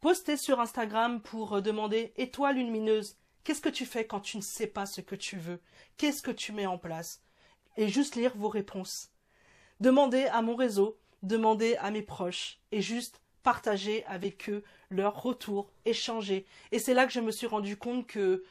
poster 0.00 0.36
sur 0.36 0.60
Instagram 0.60 1.20
pour 1.20 1.54
euh, 1.54 1.60
demander 1.60 2.12
étoile 2.16 2.56
lumineuse, 2.56 3.16
qu'est-ce 3.44 3.60
que 3.60 3.68
tu 3.68 3.86
fais 3.86 4.06
quand 4.06 4.20
tu 4.20 4.36
ne 4.36 4.42
sais 4.42 4.66
pas 4.66 4.86
ce 4.86 5.00
que 5.00 5.16
tu 5.16 5.36
veux? 5.36 5.60
Qu'est-ce 5.96 6.22
que 6.22 6.30
tu 6.30 6.52
mets 6.52 6.66
en 6.66 6.78
place 6.78 7.22
Et 7.76 7.88
juste 7.88 8.14
lire 8.14 8.32
vos 8.36 8.48
réponses. 8.48 9.10
Demander 9.80 10.26
à 10.26 10.42
mon 10.42 10.56
réseau, 10.56 10.99
demander 11.22 11.76
à 11.76 11.90
mes 11.90 12.02
proches 12.02 12.58
et 12.72 12.80
juste 12.80 13.20
partager 13.42 14.04
avec 14.06 14.48
eux 14.50 14.62
leur 14.90 15.22
retour, 15.22 15.70
échanger. 15.84 16.46
Et 16.72 16.78
c'est 16.78 16.94
là 16.94 17.06
que 17.06 17.12
je 17.12 17.20
me 17.20 17.30
suis 17.30 17.46
rendu 17.46 17.76
compte 17.76 18.06
que 18.06 18.44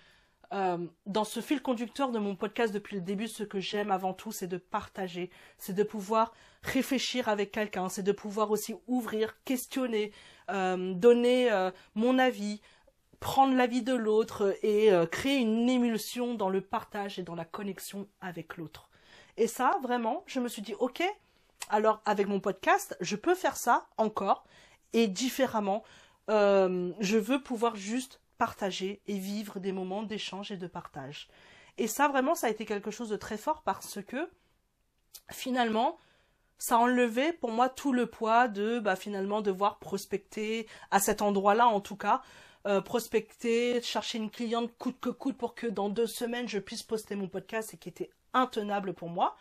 euh, 0.52 0.78
dans 1.06 1.26
ce 1.26 1.42
fil 1.42 1.62
conducteur 1.62 2.12
de 2.12 2.18
mon 2.18 2.36
podcast 2.36 2.74
depuis 2.74 2.96
le 2.96 3.02
début, 3.02 3.28
ce 3.28 3.44
que 3.44 3.60
j'aime 3.60 3.92
avant 3.92 4.14
tout, 4.14 4.32
c'est 4.32 4.48
de 4.48 4.58
partager, 4.58 5.30
c'est 5.60 5.74
de 5.74 5.84
pouvoir 5.84 6.34
réfléchir 6.64 7.30
avec 7.30 7.52
quelqu'un, 7.52 7.88
c'est 7.88 8.04
de 8.04 8.12
pouvoir 8.12 8.50
aussi 8.50 8.76
ouvrir, 8.88 9.44
questionner, 9.44 10.12
euh, 10.50 10.94
donner 10.94 11.52
euh, 11.52 11.70
mon 11.94 12.18
avis, 12.18 12.62
prendre 13.20 13.56
l'avis 13.56 13.84
de 13.84 13.94
l'autre 13.94 14.58
et 14.64 14.90
créer 15.12 15.38
une 15.40 15.70
émulsion 15.70 16.36
dans 16.36 16.48
le 16.48 16.62
partage 16.62 17.20
et 17.20 17.24
dans 17.24 17.36
la 17.36 17.44
connexion 17.44 18.08
avec 18.22 18.56
l'autre. 18.56 18.90
Et 19.36 19.46
ça, 19.48 19.78
vraiment, 19.84 20.24
je 20.26 20.40
me 20.40 20.48
suis 20.48 20.62
dit, 20.62 20.74
ok, 20.80 21.04
alors 21.70 22.02
avec 22.06 22.28
mon 22.28 22.40
podcast, 22.40 22.96
je 23.02 23.16
peux 23.16 23.36
faire 23.36 23.58
ça 23.58 23.88
encore 23.98 24.46
et 24.94 25.08
différemment. 25.08 25.84
Euh, 26.30 26.92
je 27.00 27.18
veux 27.18 27.42
pouvoir 27.42 27.76
juste 27.76 28.22
partager 28.38 29.02
et 29.08 29.18
vivre 29.18 29.60
des 29.60 29.72
moments 29.72 30.04
d'échange 30.04 30.52
et 30.52 30.58
de 30.58 30.68
partage. 30.68 31.28
Et 31.78 31.88
ça, 31.88 32.08
vraiment, 32.08 32.36
ça 32.36 32.48
a 32.48 32.50
été 32.50 32.66
quelque 32.66 32.92
chose 32.92 33.10
de 33.10 33.18
très 33.18 33.38
fort 33.38 33.62
parce 33.64 34.00
que 34.04 34.30
finalement, 35.32 35.98
ça 36.58 36.78
enlevait 36.78 37.34
pour 37.34 37.52
moi 37.52 37.70
tout 37.70 37.94
le 37.94 38.06
poids 38.06 38.48
de 38.48 38.80
bah, 38.80 38.96
finalement 38.96 39.42
devoir 39.42 39.80
prospecter 39.80 40.68
à 40.92 41.00
cet 41.00 41.22
endroit-là 41.22 41.68
en 41.68 41.80
tout 41.80 41.96
cas, 41.96 42.22
euh, 42.68 42.82
prospecter, 42.82 43.82
chercher 43.82 44.18
une 44.18 44.30
cliente 44.30 44.72
coûte 44.78 45.00
que 45.00 45.10
coûte 45.10 45.38
pour 45.38 45.56
que 45.56 45.68
dans 45.68 45.90
deux 45.90 46.08
semaines 46.08 46.50
je 46.50 46.60
puisse 46.60 46.84
poster 46.84 47.16
mon 47.16 47.30
podcast 47.30 47.74
et 47.74 47.78
qui 47.78 47.88
était 47.88 48.10
intenable 48.34 48.94
pour 48.94 49.10
moi 49.10 49.38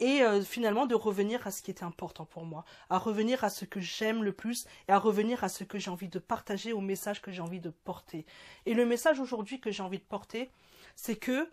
et 0.00 0.22
euh, 0.22 0.42
finalement 0.42 0.86
de 0.86 0.94
revenir 0.94 1.46
à 1.46 1.50
ce 1.50 1.62
qui 1.62 1.70
était 1.70 1.84
important 1.84 2.24
pour 2.24 2.44
moi, 2.44 2.64
à 2.88 2.98
revenir 2.98 3.44
à 3.44 3.50
ce 3.50 3.64
que 3.66 3.80
j'aime 3.80 4.24
le 4.24 4.32
plus 4.32 4.66
et 4.88 4.92
à 4.92 4.98
revenir 4.98 5.44
à 5.44 5.48
ce 5.48 5.62
que 5.62 5.78
j'ai 5.78 5.90
envie 5.90 6.08
de 6.08 6.18
partager, 6.18 6.72
au 6.72 6.80
message 6.80 7.22
que 7.22 7.30
j'ai 7.30 7.42
envie 7.42 7.60
de 7.60 7.70
porter. 7.70 8.26
Et 8.66 8.74
le 8.74 8.86
message 8.86 9.20
aujourd'hui 9.20 9.60
que 9.60 9.70
j'ai 9.70 9.82
envie 9.82 9.98
de 9.98 10.04
porter, 10.04 10.50
c'est 10.96 11.16
que 11.16 11.48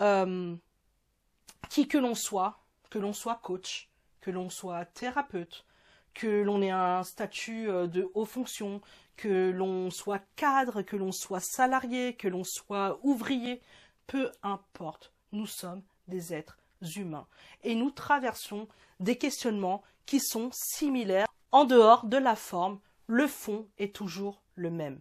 euh, 0.00 0.54
qui 1.68 1.88
que 1.88 1.98
l'on 1.98 2.14
soit, 2.14 2.60
que 2.88 2.98
l'on 2.98 3.12
soit 3.12 3.40
coach, 3.42 3.90
que 4.20 4.30
l'on 4.30 4.48
soit 4.48 4.84
thérapeute, 4.84 5.66
que 6.14 6.42
l'on 6.42 6.62
ait 6.62 6.70
un 6.70 7.02
statut 7.02 7.68
euh, 7.68 7.88
de 7.88 8.08
haut 8.14 8.24
fonction, 8.24 8.80
que 9.16 9.50
l'on 9.50 9.90
soit 9.90 10.22
cadre, 10.36 10.82
que 10.82 10.96
l'on 10.96 11.12
soit 11.12 11.40
salarié, 11.40 12.14
que 12.14 12.28
l'on 12.28 12.44
soit 12.44 13.00
ouvrier, 13.02 13.60
peu 14.06 14.30
importe, 14.42 15.12
nous 15.32 15.46
sommes 15.46 15.82
des 16.06 16.32
êtres 16.32 16.61
humains 16.96 17.26
et 17.62 17.74
nous 17.74 17.90
traversons 17.90 18.68
des 19.00 19.16
questionnements 19.16 19.82
qui 20.06 20.20
sont 20.20 20.50
similaires 20.52 21.28
en 21.50 21.64
dehors 21.64 22.06
de 22.06 22.16
la 22.16 22.36
forme, 22.36 22.80
le 23.06 23.26
fond 23.26 23.68
est 23.78 23.94
toujours 23.94 24.42
le 24.54 24.70
même. 24.70 25.00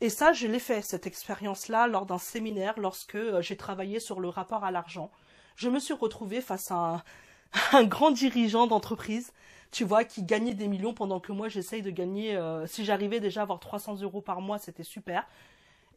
Et 0.00 0.10
ça, 0.10 0.32
je 0.32 0.46
l'ai 0.46 0.58
fait, 0.58 0.82
cette 0.82 1.06
expérience-là, 1.06 1.86
lors 1.86 2.04
d'un 2.04 2.18
séminaire, 2.18 2.78
lorsque 2.78 3.14
euh, 3.14 3.40
j'ai 3.40 3.56
travaillé 3.56 3.98
sur 3.98 4.20
le 4.20 4.28
rapport 4.28 4.64
à 4.64 4.70
l'argent. 4.70 5.10
Je 5.56 5.70
me 5.70 5.78
suis 5.78 5.94
retrouvée 5.94 6.42
face 6.42 6.70
à 6.70 7.02
un, 7.72 7.84
grand 7.84 8.10
dirigeant 8.10 8.66
d'entreprise, 8.66 9.32
tu 9.70 9.84
vois, 9.84 10.04
qui 10.04 10.22
gagnait 10.22 10.54
des 10.54 10.68
millions 10.68 10.92
pendant 10.92 11.18
que 11.18 11.32
moi, 11.32 11.48
j'essaye 11.48 11.82
de 11.82 11.90
gagner, 11.90 12.36
euh, 12.36 12.66
si 12.66 12.84
j'arrivais 12.84 13.20
déjà 13.20 13.40
à 13.40 13.42
avoir 13.44 13.58
300 13.58 14.02
euros 14.02 14.20
par 14.20 14.42
mois, 14.42 14.58
c'était 14.58 14.84
super. 14.84 15.26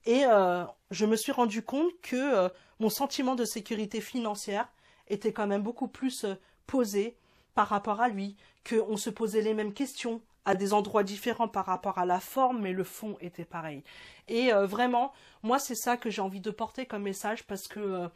Et 0.06 0.26
euh, 0.26 0.64
je 0.92 1.06
me 1.06 1.16
suis 1.16 1.32
rendu 1.32 1.62
compte 1.62 1.92
que 2.02 2.50
mon 2.80 2.90
sentiment 2.90 3.36
de 3.36 3.46
sécurité 3.46 4.02
financière 4.02 4.68
était 5.08 5.34
quand 5.34 5.48
même 5.48 5.64
beaucoup 5.64 5.88
plus 5.88 6.26
posé 6.68 7.16
par 7.56 7.68
rapport 7.68 8.00
à 8.00 8.10
lui, 8.10 8.38
qu'on 8.68 8.98
se 8.98 9.10
posait 9.10 9.42
les 9.42 9.54
mêmes 9.54 9.74
questions, 9.74 10.22
à 10.46 10.56
des 10.56 10.74
endroits 10.74 11.04
différents 11.04 11.48
par 11.48 11.66
rapport 11.66 12.00
à 12.00 12.06
la 12.06 12.20
forme, 12.20 12.62
mais 12.62 12.74
le 12.74 12.84
fond 12.84 13.18
était 13.22 13.46
pareil. 13.46 13.84
Et 14.28 14.54
euh, 14.54 14.66
vraiment, 14.66 15.14
moi, 15.44 15.60
c'est 15.60 15.76
ça 15.76 15.98
que 15.98 16.10
j'ai 16.10 16.22
envie 16.22 16.40
de 16.40 16.52
porter 16.52 16.86
comme 16.86 17.04
message 17.04 17.44
parce 17.44 17.68
que 17.68 17.80
euh, 17.80 18.08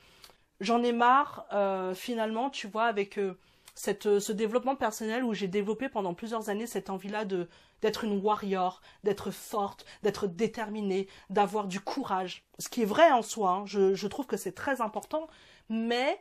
j'en 0.60 0.82
ai 0.82 0.94
marre, 0.94 1.46
euh, 1.54 1.94
finalement, 1.94 2.50
tu 2.50 2.68
vois, 2.68 2.86
avec 2.86 3.20
cette, 3.76 4.20
ce 4.20 4.32
développement 4.32 4.76
personnel 4.76 5.24
où 5.24 5.34
j'ai 5.34 5.48
développé 5.48 5.90
pendant 5.90 6.14
plusieurs 6.14 6.50
années 6.50 6.68
cette 6.68 6.90
envie-là 6.90 7.26
de 7.26 7.48
d'être 7.82 8.06
une 8.06 8.22
warrior, 8.24 8.82
d'être 9.04 9.30
forte, 9.30 9.86
d'être 10.04 10.26
déterminée, 10.26 11.10
d'avoir 11.30 11.68
du 11.68 11.82
courage. 11.82 12.46
Ce 12.58 12.70
qui 12.70 12.82
est 12.82 12.86
vrai 12.86 13.12
en 13.12 13.22
soi, 13.22 13.50
hein. 13.50 13.66
je, 13.66 13.94
je 13.94 14.08
trouve 14.08 14.26
que 14.26 14.38
c'est 14.38 14.54
très 14.54 14.80
important, 14.80 15.28
mais 15.68 16.18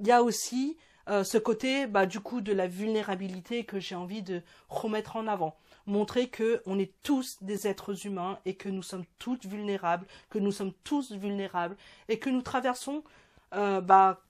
il 0.00 0.06
y 0.06 0.12
a 0.12 0.22
aussi 0.22 0.78
euh, 1.08 1.22
ce 1.22 1.36
côté 1.36 1.86
bah, 1.86 2.06
du 2.06 2.20
coup 2.20 2.40
de 2.40 2.52
la 2.52 2.66
vulnérabilité 2.66 3.64
que 3.64 3.78
j'ai 3.78 3.94
envie 3.94 4.22
de 4.22 4.42
remettre 4.68 5.16
en 5.16 5.26
avant. 5.26 5.56
Montrer 5.86 6.28
que 6.28 6.62
on 6.64 6.78
est 6.78 6.94
tous 7.02 7.42
des 7.42 7.66
êtres 7.66 8.06
humains 8.06 8.38
et 8.46 8.54
que 8.54 8.70
nous 8.70 8.82
sommes 8.82 9.04
toutes 9.18 9.44
vulnérables, 9.44 10.06
que 10.30 10.38
nous 10.38 10.52
sommes 10.52 10.72
tous 10.82 11.12
vulnérables 11.12 11.76
et 12.08 12.18
que 12.18 12.30
nous 12.30 12.40
traversons 12.40 13.04
euh, 13.54 13.82
bah, 13.82 14.22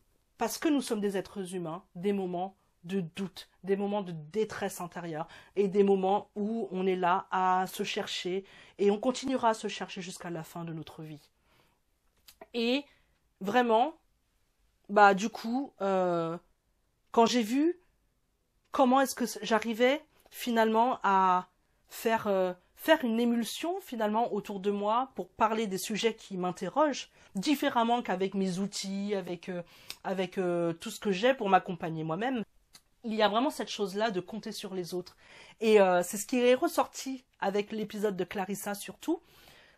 parce 0.45 0.59
que 0.59 0.69
nous 0.69 0.83
sommes 0.83 1.01
des 1.01 1.17
êtres 1.17 1.55
humains, 1.55 1.83
des 1.95 2.13
moments 2.13 2.55
de 2.83 3.01
doute, 3.01 3.49
des 3.63 3.77
moments 3.77 4.03
de 4.03 4.13
détresse 4.13 4.83
intérieure 4.83 5.27
et 5.57 5.69
des 5.69 5.83
moments 5.83 6.29
où 6.37 6.69
on 6.71 6.87
est 6.87 6.97
là 6.97 7.27
à 7.31 7.67
se 7.67 7.83
chercher 7.83 8.45
et 8.77 8.91
on 8.91 9.01
continuera 9.01 9.49
à 9.49 9.55
se 9.55 9.69
chercher 9.69 10.03
jusqu'à 10.03 10.29
la 10.29 10.43
fin 10.43 10.65
de 10.65 10.75
notre 10.75 11.03
vie. 11.03 11.31
Et 12.53 12.85
vraiment, 13.41 13.95
bah 14.91 15.15
du 15.15 15.31
coup, 15.31 15.73
euh, 15.81 16.37
quand 17.11 17.25
j'ai 17.25 17.43
vu 17.43 17.81
comment 18.71 19.01
est-ce 19.01 19.15
que 19.15 19.25
j'arrivais 19.41 20.05
finalement 20.29 21.01
à 21.03 21.49
faire 21.89 22.27
euh, 22.27 22.53
faire 22.85 23.05
une 23.05 23.19
émulsion 23.19 23.81
finalement 23.81 24.33
autour 24.33 24.61
de 24.61 24.71
moi 24.71 25.11
pour 25.15 25.29
parler 25.29 25.67
des 25.67 25.79
sujets 25.79 26.15
qui 26.15 26.37
m'interrogent 26.37 27.11
différemment 27.35 28.03
qu'avec 28.03 28.35
mes 28.35 28.59
outils, 28.59 29.15
avec 29.15 29.49
euh, 29.49 29.63
avec 30.05 30.39
euh, 30.39 30.73
tout 30.75 30.91
ce 30.91 31.01
que 31.01 31.11
j'ai 31.11 31.35
pour 31.35 31.49
m'accompagner 31.49 32.05
moi-même. 32.05 32.45
Il 33.05 33.15
y 33.15 33.23
a 33.23 33.29
vraiment 33.29 33.51
cette 33.51 33.71
chose-là 33.71 34.11
de 34.11 34.21
compter 34.21 34.53
sur 34.53 34.75
les 34.75 34.95
autres. 34.95 35.17
Et 35.61 35.77
c'est 36.03 36.17
ce 36.17 36.25
qui 36.25 36.39
est 36.39 36.55
ressorti 36.55 37.23
avec 37.39 37.71
l'épisode 37.71 38.17
de 38.17 38.25
Clarissa 38.25 38.75
surtout, 38.75 39.21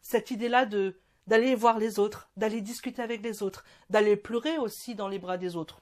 cette 0.01 0.31
idée-là 0.31 0.65
de 0.65 1.01
d'aller 1.27 1.57
voir 1.57 1.79
les 1.81 1.99
autres, 1.99 2.29
d'aller 2.37 2.61
discuter 2.61 3.03
avec 3.03 3.21
les 3.23 3.43
autres, 3.43 3.65
d'aller 3.91 4.17
pleurer 4.17 4.59
aussi 4.59 4.95
dans 4.95 5.09
les 5.09 5.19
bras 5.19 5.39
des 5.39 5.57
autres. 5.57 5.81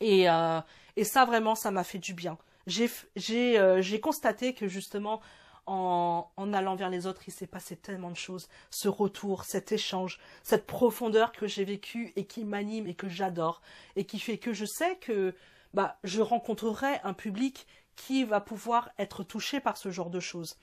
Et, 0.00 0.28
euh, 0.28 0.60
et 0.96 1.04
ça, 1.04 1.24
vraiment, 1.24 1.54
ça 1.54 1.70
m'a 1.70 1.84
fait 1.84 1.98
du 1.98 2.14
bien. 2.14 2.38
J'ai 2.66 3.58
euh, 3.58 3.98
constaté 4.00 4.54
que 4.54 4.68
justement, 4.68 5.20
en, 5.66 6.52
allant 6.52 6.76
vers 6.76 6.90
les 6.90 7.06
autres, 7.06 7.22
il 7.26 7.32
s'est 7.32 7.46
passé 7.46 7.76
tellement 7.76 8.10
de 8.10 8.16
choses. 8.16 8.48
Ce 8.70 8.88
retour, 8.88 9.44
cet 9.44 9.72
échange, 9.72 10.18
cette 10.42 10.66
profondeur 10.66 11.32
que 11.32 11.46
j'ai 11.46 11.64
vécue 11.64 12.12
et 12.16 12.26
qui 12.26 12.44
m'anime 12.44 12.86
et 12.86 12.94
que 12.94 13.08
j'adore 13.08 13.62
et 13.96 14.04
qui 14.04 14.18
fait 14.18 14.38
que 14.38 14.52
je 14.52 14.64
sais 14.64 14.96
que 14.96 15.34
bah, 15.74 15.98
je 16.04 16.20
rencontrerai 16.20 17.00
un 17.04 17.14
public 17.14 17.66
qui 17.96 18.24
va 18.24 18.40
pouvoir 18.40 18.90
être 18.98 19.22
touché 19.22 19.60
par 19.60 19.76
ce 19.76 19.90
genre 19.90 20.10
de 20.10 20.20
choses. 20.20 20.56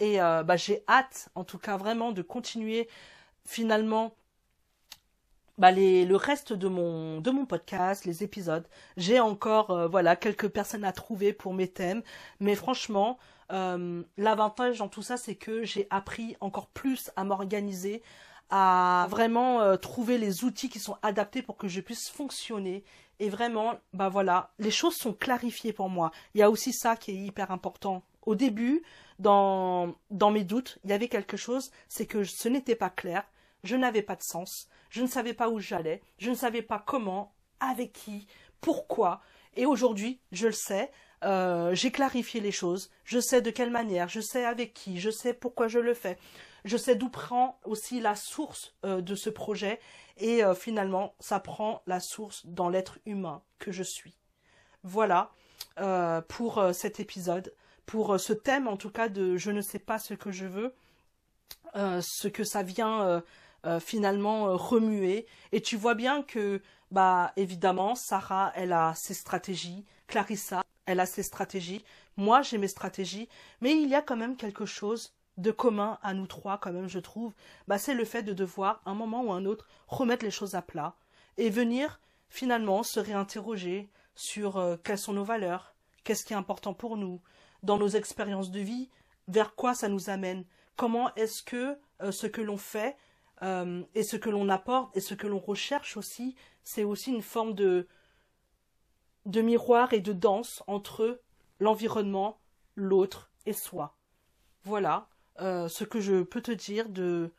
Et 0.00 0.20
euh, 0.20 0.42
bah, 0.42 0.56
j'ai 0.56 0.84
hâte, 0.88 1.28
en 1.34 1.44
tout 1.44 1.58
cas 1.58 1.76
vraiment, 1.76 2.12
de 2.12 2.22
continuer 2.22 2.88
finalement 3.44 4.14
bah 5.56 5.70
les, 5.70 6.04
le 6.04 6.16
reste 6.16 6.52
de 6.52 6.66
mon, 6.66 7.20
de 7.20 7.30
mon 7.30 7.46
podcast, 7.46 8.04
les 8.04 8.24
épisodes. 8.24 8.66
J'ai 8.96 9.20
encore 9.20 9.70
euh, 9.70 9.86
voilà 9.86 10.16
quelques 10.16 10.48
personnes 10.48 10.84
à 10.84 10.92
trouver 10.92 11.32
pour 11.32 11.54
mes 11.54 11.68
thèmes, 11.68 12.02
mais 12.40 12.56
franchement, 12.56 13.18
euh, 13.52 14.02
l'avantage 14.16 14.78
dans 14.78 14.88
tout 14.88 15.02
ça, 15.02 15.16
c'est 15.16 15.34
que 15.34 15.64
j'ai 15.64 15.86
appris 15.90 16.36
encore 16.40 16.68
plus 16.68 17.10
à 17.16 17.24
m'organiser, 17.24 18.02
à 18.50 19.06
vraiment 19.10 19.60
euh, 19.60 19.76
trouver 19.76 20.18
les 20.18 20.44
outils 20.44 20.68
qui 20.68 20.78
sont 20.78 20.96
adaptés 21.02 21.42
pour 21.42 21.56
que 21.56 21.68
je 21.68 21.80
puisse 21.80 22.08
fonctionner. 22.08 22.84
Et 23.20 23.28
vraiment, 23.28 23.74
bah 23.92 24.08
voilà, 24.08 24.52
les 24.58 24.70
choses 24.70 24.96
sont 24.96 25.12
clarifiées 25.12 25.72
pour 25.72 25.88
moi. 25.88 26.10
Il 26.34 26.40
y 26.40 26.42
a 26.42 26.50
aussi 26.50 26.72
ça 26.72 26.96
qui 26.96 27.12
est 27.12 27.26
hyper 27.26 27.50
important. 27.50 28.02
Au 28.22 28.34
début, 28.34 28.82
dans, 29.18 29.94
dans 30.10 30.30
mes 30.30 30.44
doutes, 30.44 30.78
il 30.84 30.90
y 30.90 30.92
avait 30.92 31.08
quelque 31.08 31.36
chose, 31.36 31.70
c'est 31.88 32.06
que 32.06 32.24
ce 32.24 32.48
n'était 32.48 32.74
pas 32.74 32.90
clair, 32.90 33.22
je 33.62 33.76
n'avais 33.76 34.02
pas 34.02 34.16
de 34.16 34.22
sens 34.22 34.68
je 34.94 35.02
ne 35.02 35.08
savais 35.08 35.34
pas 35.34 35.48
où 35.48 35.58
j'allais, 35.58 36.02
je 36.18 36.30
ne 36.30 36.36
savais 36.36 36.62
pas 36.62 36.78
comment, 36.78 37.34
avec 37.58 37.92
qui, 37.92 38.28
pourquoi. 38.60 39.20
Et 39.56 39.66
aujourd'hui, 39.66 40.20
je 40.30 40.46
le 40.46 40.52
sais, 40.52 40.92
euh, 41.24 41.74
j'ai 41.74 41.90
clarifié 41.90 42.40
les 42.40 42.52
choses, 42.52 42.90
je 43.04 43.18
sais 43.18 43.40
de 43.40 43.50
quelle 43.50 43.70
manière, 43.70 44.08
je 44.08 44.20
sais 44.20 44.44
avec 44.44 44.74
qui, 44.74 45.00
je 45.00 45.10
sais 45.10 45.32
pourquoi 45.32 45.68
je 45.68 45.78
le 45.78 45.94
fais, 45.94 46.18
je 46.64 46.76
sais 46.76 46.96
d'où 46.96 47.08
prend 47.08 47.58
aussi 47.64 48.00
la 48.00 48.14
source 48.14 48.74
euh, 48.84 49.00
de 49.00 49.14
ce 49.14 49.30
projet, 49.30 49.80
et 50.18 50.44
euh, 50.44 50.54
finalement, 50.54 51.14
ça 51.20 51.40
prend 51.40 51.82
la 51.86 52.00
source 52.00 52.44
dans 52.46 52.68
l'être 52.68 52.98
humain 53.06 53.42
que 53.58 53.72
je 53.72 53.82
suis. 53.82 54.16
Voilà 54.82 55.30
pour 56.28 56.62
cet 56.72 57.00
épisode, 57.00 57.52
pour 57.86 58.20
ce 58.20 58.32
thème 58.32 58.68
en 58.68 58.76
tout 58.76 58.90
cas 58.90 59.08
de 59.08 59.36
je 59.36 59.50
ne 59.50 59.60
sais 59.60 59.80
pas 59.80 59.98
ce 59.98 60.14
que 60.14 60.30
je 60.30 60.46
veux, 60.46 60.74
ce 61.74 62.28
que 62.28 62.44
ça 62.44 62.62
vient 62.62 63.22
finalement 63.80 64.56
remuer. 64.56 65.26
Et 65.50 65.62
tu 65.62 65.76
vois 65.76 65.94
bien 65.94 66.22
que, 66.22 66.62
bah, 66.92 67.32
évidemment, 67.36 67.94
Sarah, 67.96 68.52
elle 68.54 68.72
a 68.72 68.94
ses 68.94 69.14
stratégies, 69.14 69.84
Clarissa, 70.06 70.62
elle 70.86 71.00
a 71.00 71.06
ses 71.06 71.22
stratégies, 71.22 71.84
moi, 72.16 72.42
j'ai 72.42 72.58
mes 72.58 72.68
stratégies, 72.68 73.28
mais 73.60 73.72
il 73.72 73.88
y 73.88 73.94
a 73.94 74.02
quand 74.02 74.16
même 74.16 74.36
quelque 74.36 74.66
chose 74.66 75.14
de 75.36 75.50
commun 75.50 75.98
à 76.02 76.14
nous 76.14 76.26
trois, 76.26 76.58
quand 76.58 76.72
même, 76.72 76.88
je 76.88 77.00
trouve, 77.00 77.32
bah, 77.66 77.78
c'est 77.78 77.94
le 77.94 78.04
fait 78.04 78.22
de 78.22 78.32
devoir, 78.32 78.80
un 78.86 78.94
moment 78.94 79.24
ou 79.24 79.32
un 79.32 79.44
autre, 79.44 79.66
remettre 79.88 80.24
les 80.24 80.30
choses 80.30 80.54
à 80.54 80.62
plat 80.62 80.94
et 81.36 81.50
venir, 81.50 82.00
finalement, 82.28 82.82
se 82.82 83.00
réinterroger 83.00 83.90
sur 84.14 84.58
euh, 84.58 84.76
quelles 84.82 84.98
sont 84.98 85.12
nos 85.12 85.24
valeurs, 85.24 85.74
qu'est-ce 86.04 86.24
qui 86.24 86.32
est 86.32 86.36
important 86.36 86.74
pour 86.74 86.96
nous, 86.96 87.20
dans 87.62 87.78
nos 87.78 87.88
expériences 87.88 88.50
de 88.50 88.60
vie, 88.60 88.90
vers 89.26 89.54
quoi 89.54 89.74
ça 89.74 89.88
nous 89.88 90.10
amène, 90.10 90.44
comment 90.76 91.12
est-ce 91.14 91.42
que 91.42 91.78
ce 92.10 92.26
que 92.26 92.42
l'on 92.42 92.58
fait 92.58 92.96
euh, 93.42 93.82
et 93.94 94.02
ce 94.02 94.16
que 94.16 94.30
l'on 94.30 94.48
apporte 94.48 94.96
et 94.96 95.00
ce 95.00 95.14
que 95.14 95.26
l'on 95.26 95.38
recherche 95.38 95.96
aussi, 95.96 96.36
c'est 96.62 96.84
aussi 96.84 97.10
une 97.10 97.22
forme 97.22 97.54
de, 97.54 97.88
de 99.26 99.40
miroir 99.40 99.92
et 99.92 100.00
de 100.00 100.12
danse 100.12 100.62
entre 100.66 101.20
l'environnement, 101.60 102.38
l'autre 102.74 103.30
et 103.46 103.52
soi. 103.52 103.96
Voilà 104.64 105.08
euh, 105.40 105.68
ce 105.68 105.84
que 105.84 106.00
je 106.00 106.22
peux 106.22 106.40
te 106.40 106.52
dire 106.52 106.88
de 106.88 107.32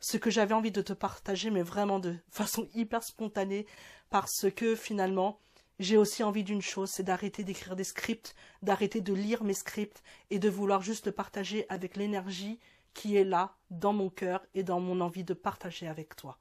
ce 0.00 0.16
que 0.16 0.30
j'avais 0.30 0.54
envie 0.54 0.72
de 0.72 0.82
te 0.82 0.92
partager, 0.92 1.50
mais 1.50 1.62
vraiment 1.62 2.00
de 2.00 2.16
façon 2.28 2.68
hyper 2.74 3.02
spontanée, 3.02 3.66
parce 4.10 4.50
que 4.50 4.74
finalement, 4.74 5.38
j'ai 5.78 5.96
aussi 5.96 6.22
envie 6.22 6.44
d'une 6.44 6.60
chose, 6.60 6.90
c'est 6.90 7.02
d'arrêter 7.02 7.44
d'écrire 7.44 7.76
des 7.76 7.84
scripts, 7.84 8.34
d'arrêter 8.62 9.00
de 9.00 9.14
lire 9.14 9.44
mes 9.44 9.54
scripts 9.54 10.02
et 10.30 10.38
de 10.38 10.48
vouloir 10.48 10.82
juste 10.82 11.10
partager 11.10 11.66
avec 11.68 11.96
l'énergie 11.96 12.58
qui 12.94 13.16
est 13.16 13.24
là 13.24 13.56
dans 13.70 13.92
mon 13.92 14.10
cœur 14.10 14.44
et 14.54 14.62
dans 14.62 14.80
mon 14.80 15.00
envie 15.00 15.24
de 15.24 15.34
partager 15.34 15.88
avec 15.88 16.14
toi. 16.16 16.38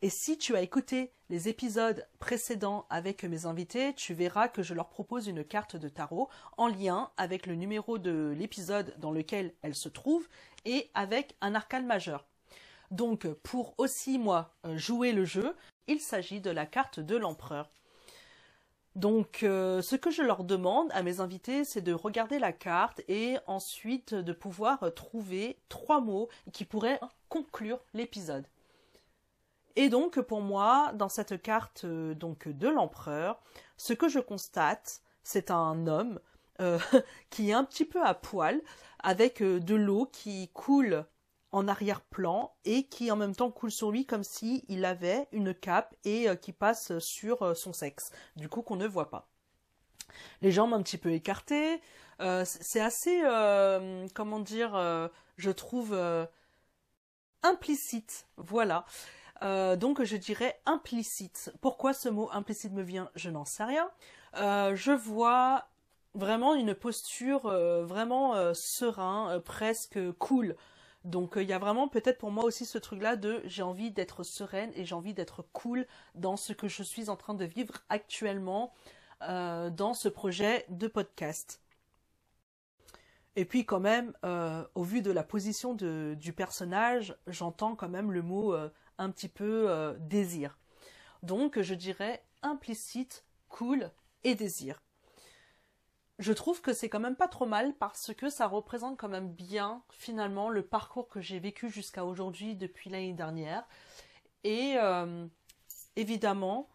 Et 0.00 0.10
si 0.10 0.38
tu 0.38 0.54
as 0.54 0.62
écouté 0.62 1.10
les 1.28 1.48
épisodes 1.48 2.06
précédents 2.20 2.86
avec 2.88 3.24
mes 3.24 3.46
invités, 3.46 3.94
tu 3.94 4.14
verras 4.14 4.46
que 4.46 4.62
je 4.62 4.72
leur 4.72 4.88
propose 4.88 5.26
une 5.26 5.42
carte 5.42 5.74
de 5.74 5.88
tarot 5.88 6.28
en 6.56 6.68
lien 6.68 7.10
avec 7.16 7.46
le 7.46 7.56
numéro 7.56 7.98
de 7.98 8.32
l'épisode 8.38 8.94
dans 8.98 9.10
lequel 9.10 9.54
elle 9.62 9.74
se 9.74 9.88
trouve 9.88 10.28
et 10.64 10.88
avec 10.94 11.34
un 11.40 11.56
arcane 11.56 11.84
majeur. 11.84 12.28
Donc 12.92 13.26
pour 13.42 13.74
aussi 13.76 14.20
moi 14.20 14.54
jouer 14.76 15.10
le 15.10 15.24
jeu, 15.24 15.56
il 15.88 16.00
s'agit 16.00 16.40
de 16.40 16.50
la 16.50 16.64
carte 16.64 17.00
de 17.00 17.16
l'empereur. 17.16 17.68
Donc, 18.94 19.44
euh, 19.44 19.80
ce 19.80 19.94
que 19.94 20.10
je 20.10 20.22
leur 20.22 20.42
demande 20.42 20.90
à 20.92 21.04
mes 21.04 21.20
invités, 21.20 21.64
c'est 21.64 21.82
de 21.82 21.92
regarder 21.92 22.40
la 22.40 22.52
carte 22.52 23.00
et 23.06 23.36
ensuite 23.46 24.12
de 24.12 24.32
pouvoir 24.32 24.92
trouver 24.94 25.56
trois 25.68 26.00
mots 26.00 26.28
qui 26.52 26.64
pourraient 26.64 26.98
conclure 27.28 27.78
l'épisode. 27.94 28.44
Et 29.78 29.90
donc, 29.90 30.20
pour 30.20 30.40
moi, 30.40 30.90
dans 30.94 31.08
cette 31.08 31.40
carte 31.40 31.84
euh, 31.84 32.12
donc 32.14 32.48
de 32.48 32.68
l'empereur, 32.68 33.40
ce 33.76 33.92
que 33.92 34.08
je 34.08 34.18
constate, 34.18 35.02
c'est 35.22 35.52
un 35.52 35.86
homme 35.86 36.18
euh, 36.60 36.80
qui 37.30 37.50
est 37.50 37.54
un 37.54 37.64
petit 37.64 37.84
peu 37.84 38.02
à 38.04 38.14
poil, 38.14 38.60
avec 38.98 39.40
de 39.40 39.74
l'eau 39.76 40.06
qui 40.06 40.48
coule 40.52 41.06
en 41.52 41.68
arrière-plan 41.68 42.54
et 42.64 42.88
qui 42.88 43.12
en 43.12 43.16
même 43.16 43.36
temps 43.36 43.52
coule 43.52 43.70
sur 43.70 43.92
lui 43.92 44.04
comme 44.04 44.24
s'il 44.24 44.62
il 44.68 44.84
avait 44.84 45.28
une 45.32 45.54
cape 45.54 45.94
et 46.04 46.28
euh, 46.28 46.34
qui 46.34 46.52
passe 46.52 46.98
sur 46.98 47.42
euh, 47.42 47.54
son 47.54 47.72
sexe, 47.72 48.10
du 48.36 48.48
coup 48.48 48.62
qu'on 48.62 48.76
ne 48.76 48.86
voit 48.86 49.10
pas. 49.10 49.28
Les 50.42 50.50
jambes 50.50 50.74
un 50.74 50.82
petit 50.82 50.98
peu 50.98 51.12
écartées, 51.12 51.80
euh, 52.20 52.44
c'est 52.44 52.80
assez, 52.80 53.20
comment 54.14 54.40
dire, 54.40 54.72
je 55.36 55.50
trouve 55.50 55.96
implicite, 57.42 58.26
voilà. 58.36 58.84
Donc 59.42 60.02
je 60.02 60.16
dirais 60.16 60.60
implicite. 60.66 61.52
Pourquoi 61.60 61.92
ce 61.92 62.08
mot 62.08 62.28
implicite 62.32 62.72
me 62.72 62.82
vient 62.82 63.10
Je 63.14 63.30
n'en 63.30 63.44
sais 63.44 63.64
rien. 63.64 63.90
je 64.34 64.92
vois 64.92 65.68
vraiment 66.14 66.54
une 66.54 66.74
posture 66.74 67.42
vraiment 67.84 68.54
serein, 68.54 69.40
presque 69.44 69.98
cool. 70.18 70.56
Donc 71.04 71.36
euh, 71.36 71.42
il 71.42 71.48
y 71.48 71.52
a 71.52 71.58
vraiment 71.58 71.88
peut-être 71.88 72.18
pour 72.18 72.30
moi 72.30 72.44
aussi 72.44 72.66
ce 72.66 72.78
truc-là 72.78 73.16
de 73.16 73.40
j'ai 73.44 73.62
envie 73.62 73.90
d'être 73.90 74.22
sereine 74.22 74.70
et 74.74 74.84
j'ai 74.84 74.94
envie 74.94 75.14
d'être 75.14 75.44
cool 75.52 75.86
dans 76.14 76.36
ce 76.36 76.52
que 76.52 76.68
je 76.68 76.82
suis 76.82 77.08
en 77.08 77.16
train 77.16 77.34
de 77.34 77.44
vivre 77.44 77.74
actuellement 77.88 78.72
euh, 79.22 79.70
dans 79.70 79.94
ce 79.94 80.08
projet 80.08 80.66
de 80.68 80.86
podcast. 80.86 81.60
Et 83.38 83.44
puis 83.44 83.64
quand 83.64 83.80
même, 83.80 84.12
euh, 84.24 84.64
au 84.74 84.82
vu 84.82 85.00
de 85.00 85.12
la 85.12 85.22
position 85.22 85.74
du 85.74 86.32
personnage, 86.32 87.16
j'entends 87.28 87.76
quand 87.76 87.88
même 87.88 88.10
le 88.10 88.22
mot 88.22 88.54
un 88.98 89.10
petit 89.10 89.28
peu 89.28 89.96
désir. 90.00 90.58
Donc 91.22 91.60
je 91.60 91.74
dirais 91.74 92.24
implicite, 92.42 93.24
cool 93.48 93.90
et 94.24 94.34
désir 94.34 94.80
je 96.18 96.32
trouve 96.32 96.60
que 96.60 96.72
c'est 96.72 96.88
quand 96.88 97.00
même 97.00 97.16
pas 97.16 97.28
trop 97.28 97.46
mal 97.46 97.74
parce 97.74 98.12
que 98.12 98.28
ça 98.28 98.46
représente 98.46 98.98
quand 98.98 99.08
même 99.08 99.32
bien 99.32 99.82
finalement 99.90 100.48
le 100.48 100.62
parcours 100.62 101.08
que 101.08 101.20
j'ai 101.20 101.38
vécu 101.38 101.70
jusqu'à 101.70 102.04
aujourd'hui 102.04 102.56
depuis 102.56 102.90
l'année 102.90 103.12
dernière. 103.12 103.64
Et 104.42 104.74
euh, 104.76 105.26
évidemment, 105.94 106.68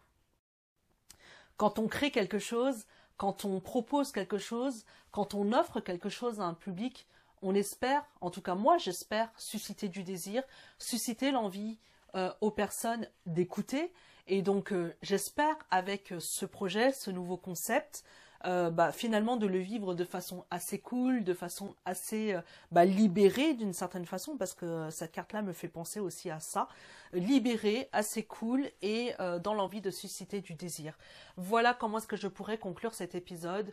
quand 1.56 1.78
on 1.78 1.88
crée 1.88 2.10
quelque 2.10 2.38
chose, 2.38 2.86
quand 3.16 3.44
on 3.44 3.60
propose 3.60 4.12
quelque 4.12 4.38
chose, 4.38 4.84
quand 5.10 5.34
on 5.34 5.52
offre 5.52 5.80
quelque 5.80 6.08
chose 6.08 6.40
à 6.40 6.44
un 6.44 6.54
public, 6.54 7.06
on 7.42 7.54
espère, 7.54 8.04
en 8.20 8.30
tout 8.30 8.42
cas 8.42 8.54
moi 8.54 8.78
j'espère, 8.78 9.30
susciter 9.36 9.88
du 9.88 10.02
désir, 10.02 10.42
susciter 10.78 11.30
l'envie 11.30 11.78
euh, 12.14 12.32
aux 12.40 12.50
personnes 12.50 13.08
d'écouter. 13.26 13.92
Et 14.26 14.42
donc 14.42 14.72
euh, 14.72 14.94
j'espère 15.02 15.56
avec 15.70 16.14
ce 16.18 16.46
projet, 16.46 16.92
ce 16.92 17.10
nouveau 17.10 17.36
concept, 17.36 18.04
euh, 18.46 18.70
bah, 18.70 18.92
finalement 18.92 19.36
de 19.36 19.46
le 19.46 19.58
vivre 19.58 19.94
de 19.94 20.04
façon 20.04 20.44
assez 20.50 20.78
cool, 20.78 21.24
de 21.24 21.32
façon 21.32 21.74
assez 21.86 22.34
euh, 22.34 22.40
bah, 22.72 22.84
libérée 22.84 23.54
d'une 23.54 23.72
certaine 23.72 24.04
façon, 24.04 24.36
parce 24.36 24.52
que 24.52 24.90
cette 24.90 25.12
carte-là 25.12 25.40
me 25.40 25.52
fait 25.52 25.68
penser 25.68 25.98
aussi 25.98 26.30
à 26.30 26.40
ça, 26.40 26.68
libérée, 27.14 27.88
assez 27.92 28.22
cool 28.22 28.70
et 28.82 29.12
euh, 29.18 29.38
dans 29.38 29.54
l'envie 29.54 29.80
de 29.80 29.90
susciter 29.90 30.42
du 30.42 30.52
désir. 30.54 30.98
Voilà 31.38 31.72
comment 31.72 31.98
est-ce 31.98 32.06
que 32.06 32.16
je 32.16 32.28
pourrais 32.28 32.58
conclure 32.58 32.92
cet 32.92 33.14
épisode 33.14 33.72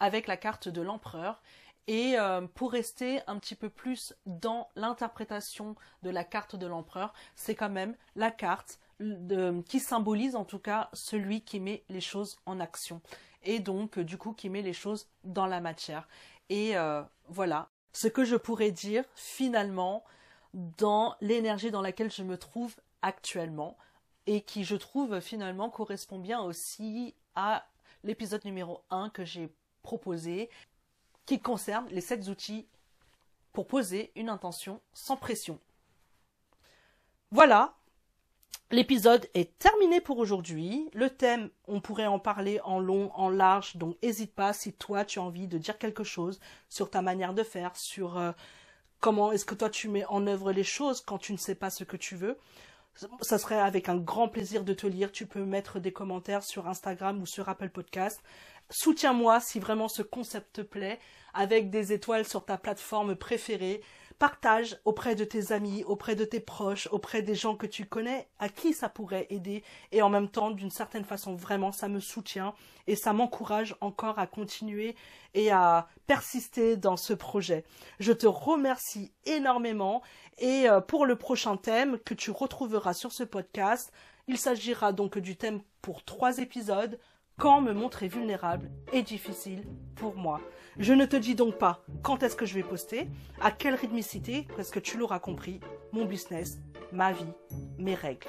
avec 0.00 0.26
la 0.26 0.38
carte 0.38 0.68
de 0.68 0.80
l'empereur. 0.80 1.42
Et 1.88 2.16
pour 2.54 2.72
rester 2.72 3.20
un 3.28 3.38
petit 3.38 3.54
peu 3.54 3.70
plus 3.70 4.12
dans 4.26 4.68
l'interprétation 4.74 5.76
de 6.02 6.10
la 6.10 6.24
carte 6.24 6.56
de 6.56 6.66
l'empereur, 6.66 7.14
c'est 7.36 7.54
quand 7.54 7.68
même 7.68 7.94
la 8.16 8.32
carte 8.32 8.80
qui 9.68 9.78
symbolise 9.78 10.34
en 10.34 10.44
tout 10.44 10.58
cas 10.58 10.90
celui 10.94 11.42
qui 11.42 11.60
met 11.60 11.84
les 11.88 12.00
choses 12.00 12.38
en 12.44 12.58
action 12.58 13.00
et 13.46 13.60
donc 13.60 13.98
euh, 13.98 14.04
du 14.04 14.18
coup 14.18 14.32
qui 14.32 14.50
met 14.50 14.62
les 14.62 14.74
choses 14.74 15.08
dans 15.24 15.46
la 15.46 15.60
matière. 15.60 16.06
Et 16.50 16.76
euh, 16.76 17.02
voilà 17.28 17.70
ce 17.92 18.08
que 18.08 18.24
je 18.24 18.36
pourrais 18.36 18.72
dire 18.72 19.04
finalement 19.14 20.04
dans 20.52 21.16
l'énergie 21.20 21.70
dans 21.70 21.80
laquelle 21.80 22.12
je 22.12 22.22
me 22.22 22.36
trouve 22.36 22.76
actuellement 23.00 23.78
et 24.26 24.42
qui 24.42 24.64
je 24.64 24.76
trouve 24.76 25.20
finalement 25.20 25.70
correspond 25.70 26.18
bien 26.18 26.40
aussi 26.42 27.14
à 27.34 27.66
l'épisode 28.04 28.44
numéro 28.44 28.82
1 28.90 29.10
que 29.10 29.24
j'ai 29.24 29.48
proposé 29.82 30.50
qui 31.24 31.40
concerne 31.40 31.86
les 31.88 32.00
7 32.00 32.28
outils 32.28 32.66
pour 33.52 33.66
poser 33.66 34.12
une 34.14 34.28
intention 34.28 34.80
sans 34.92 35.16
pression. 35.16 35.58
Voilà, 37.30 37.76
L'épisode 38.72 39.28
est 39.34 39.56
terminé 39.58 40.00
pour 40.00 40.18
aujourd'hui. 40.18 40.90
Le 40.92 41.08
thème, 41.08 41.50
on 41.68 41.80
pourrait 41.80 42.06
en 42.06 42.18
parler 42.18 42.60
en 42.64 42.80
long, 42.80 43.12
en 43.14 43.28
large, 43.28 43.76
donc 43.76 43.96
n'hésite 44.02 44.34
pas 44.34 44.52
si 44.52 44.72
toi 44.72 45.04
tu 45.04 45.20
as 45.20 45.22
envie 45.22 45.46
de 45.46 45.56
dire 45.56 45.78
quelque 45.78 46.02
chose 46.02 46.40
sur 46.68 46.90
ta 46.90 47.00
manière 47.00 47.32
de 47.32 47.44
faire, 47.44 47.76
sur 47.76 48.18
euh, 48.18 48.32
comment 48.98 49.30
est-ce 49.30 49.44
que 49.44 49.54
toi 49.54 49.70
tu 49.70 49.88
mets 49.88 50.04
en 50.06 50.26
œuvre 50.26 50.50
les 50.50 50.64
choses 50.64 51.00
quand 51.00 51.18
tu 51.18 51.32
ne 51.32 51.38
sais 51.38 51.54
pas 51.54 51.70
ce 51.70 51.84
que 51.84 51.96
tu 51.96 52.16
veux. 52.16 52.38
Ça 53.20 53.38
serait 53.38 53.60
avec 53.60 53.88
un 53.88 53.98
grand 53.98 54.28
plaisir 54.28 54.64
de 54.64 54.72
te 54.72 54.86
lire. 54.86 55.12
Tu 55.12 55.26
peux 55.26 55.44
mettre 55.44 55.78
des 55.80 55.92
commentaires 55.92 56.42
sur 56.42 56.66
Instagram 56.66 57.20
ou 57.20 57.26
sur 57.26 57.48
Apple 57.48 57.68
Podcast. 57.68 58.22
Soutiens-moi 58.70 59.38
si 59.40 59.60
vraiment 59.60 59.88
ce 59.88 60.02
concept 60.02 60.54
te 60.54 60.60
plaît, 60.62 60.98
avec 61.34 61.70
des 61.70 61.92
étoiles 61.92 62.26
sur 62.26 62.44
ta 62.44 62.56
plateforme 62.56 63.14
préférée 63.14 63.82
Partage 64.18 64.78
auprès 64.84 65.14
de 65.14 65.24
tes 65.24 65.52
amis, 65.52 65.84
auprès 65.84 66.16
de 66.16 66.24
tes 66.24 66.40
proches, 66.40 66.88
auprès 66.90 67.20
des 67.20 67.34
gens 67.34 67.54
que 67.54 67.66
tu 67.66 67.84
connais, 67.84 68.28
à 68.38 68.48
qui 68.48 68.72
ça 68.72 68.88
pourrait 68.88 69.26
aider. 69.28 69.62
Et 69.92 70.00
en 70.00 70.08
même 70.08 70.28
temps, 70.28 70.50
d'une 70.50 70.70
certaine 70.70 71.04
façon, 71.04 71.34
vraiment, 71.34 71.70
ça 71.70 71.88
me 71.88 72.00
soutient 72.00 72.54
et 72.86 72.96
ça 72.96 73.12
m'encourage 73.12 73.76
encore 73.80 74.18
à 74.18 74.26
continuer 74.26 74.96
et 75.34 75.50
à 75.50 75.88
persister 76.06 76.76
dans 76.76 76.96
ce 76.96 77.12
projet. 77.12 77.64
Je 78.00 78.12
te 78.12 78.26
remercie 78.26 79.12
énormément 79.26 80.02
et 80.38 80.68
euh, 80.68 80.80
pour 80.80 81.04
le 81.04 81.16
prochain 81.16 81.56
thème 81.56 81.98
que 81.98 82.14
tu 82.14 82.30
retrouveras 82.30 82.94
sur 82.94 83.12
ce 83.12 83.24
podcast, 83.24 83.92
il 84.28 84.38
s'agira 84.38 84.92
donc 84.92 85.18
du 85.18 85.36
thème 85.36 85.60
pour 85.82 86.04
trois 86.04 86.38
épisodes 86.38 86.98
quand 87.38 87.60
me 87.60 87.72
montrer 87.72 88.08
vulnérable 88.08 88.70
est 88.92 89.02
difficile 89.02 89.62
pour 89.94 90.16
moi. 90.16 90.40
Je 90.78 90.92
ne 90.92 91.06
te 91.06 91.16
dis 91.16 91.34
donc 91.34 91.56
pas 91.56 91.82
quand 92.02 92.22
est-ce 92.22 92.36
que 92.36 92.46
je 92.46 92.54
vais 92.54 92.62
poster, 92.62 93.08
à 93.40 93.50
quelle 93.50 93.74
rythmicité, 93.74 94.46
parce 94.56 94.70
que 94.70 94.78
tu 94.78 94.98
l'auras 94.98 95.18
compris, 95.18 95.60
mon 95.92 96.04
business, 96.04 96.58
ma 96.92 97.12
vie, 97.12 97.24
mes 97.78 97.94
règles. 97.94 98.28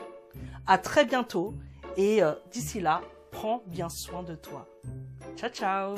À 0.66 0.78
très 0.78 1.06
bientôt 1.06 1.54
et 1.98 2.24
euh, 2.24 2.34
d'ici 2.52 2.80
là, 2.80 3.02
prends 3.32 3.64
bien 3.68 3.90
soin 3.90 4.24
de 4.24 4.36
toi. 4.36 4.68
Ciao 5.36 5.50
ciao 5.50 5.96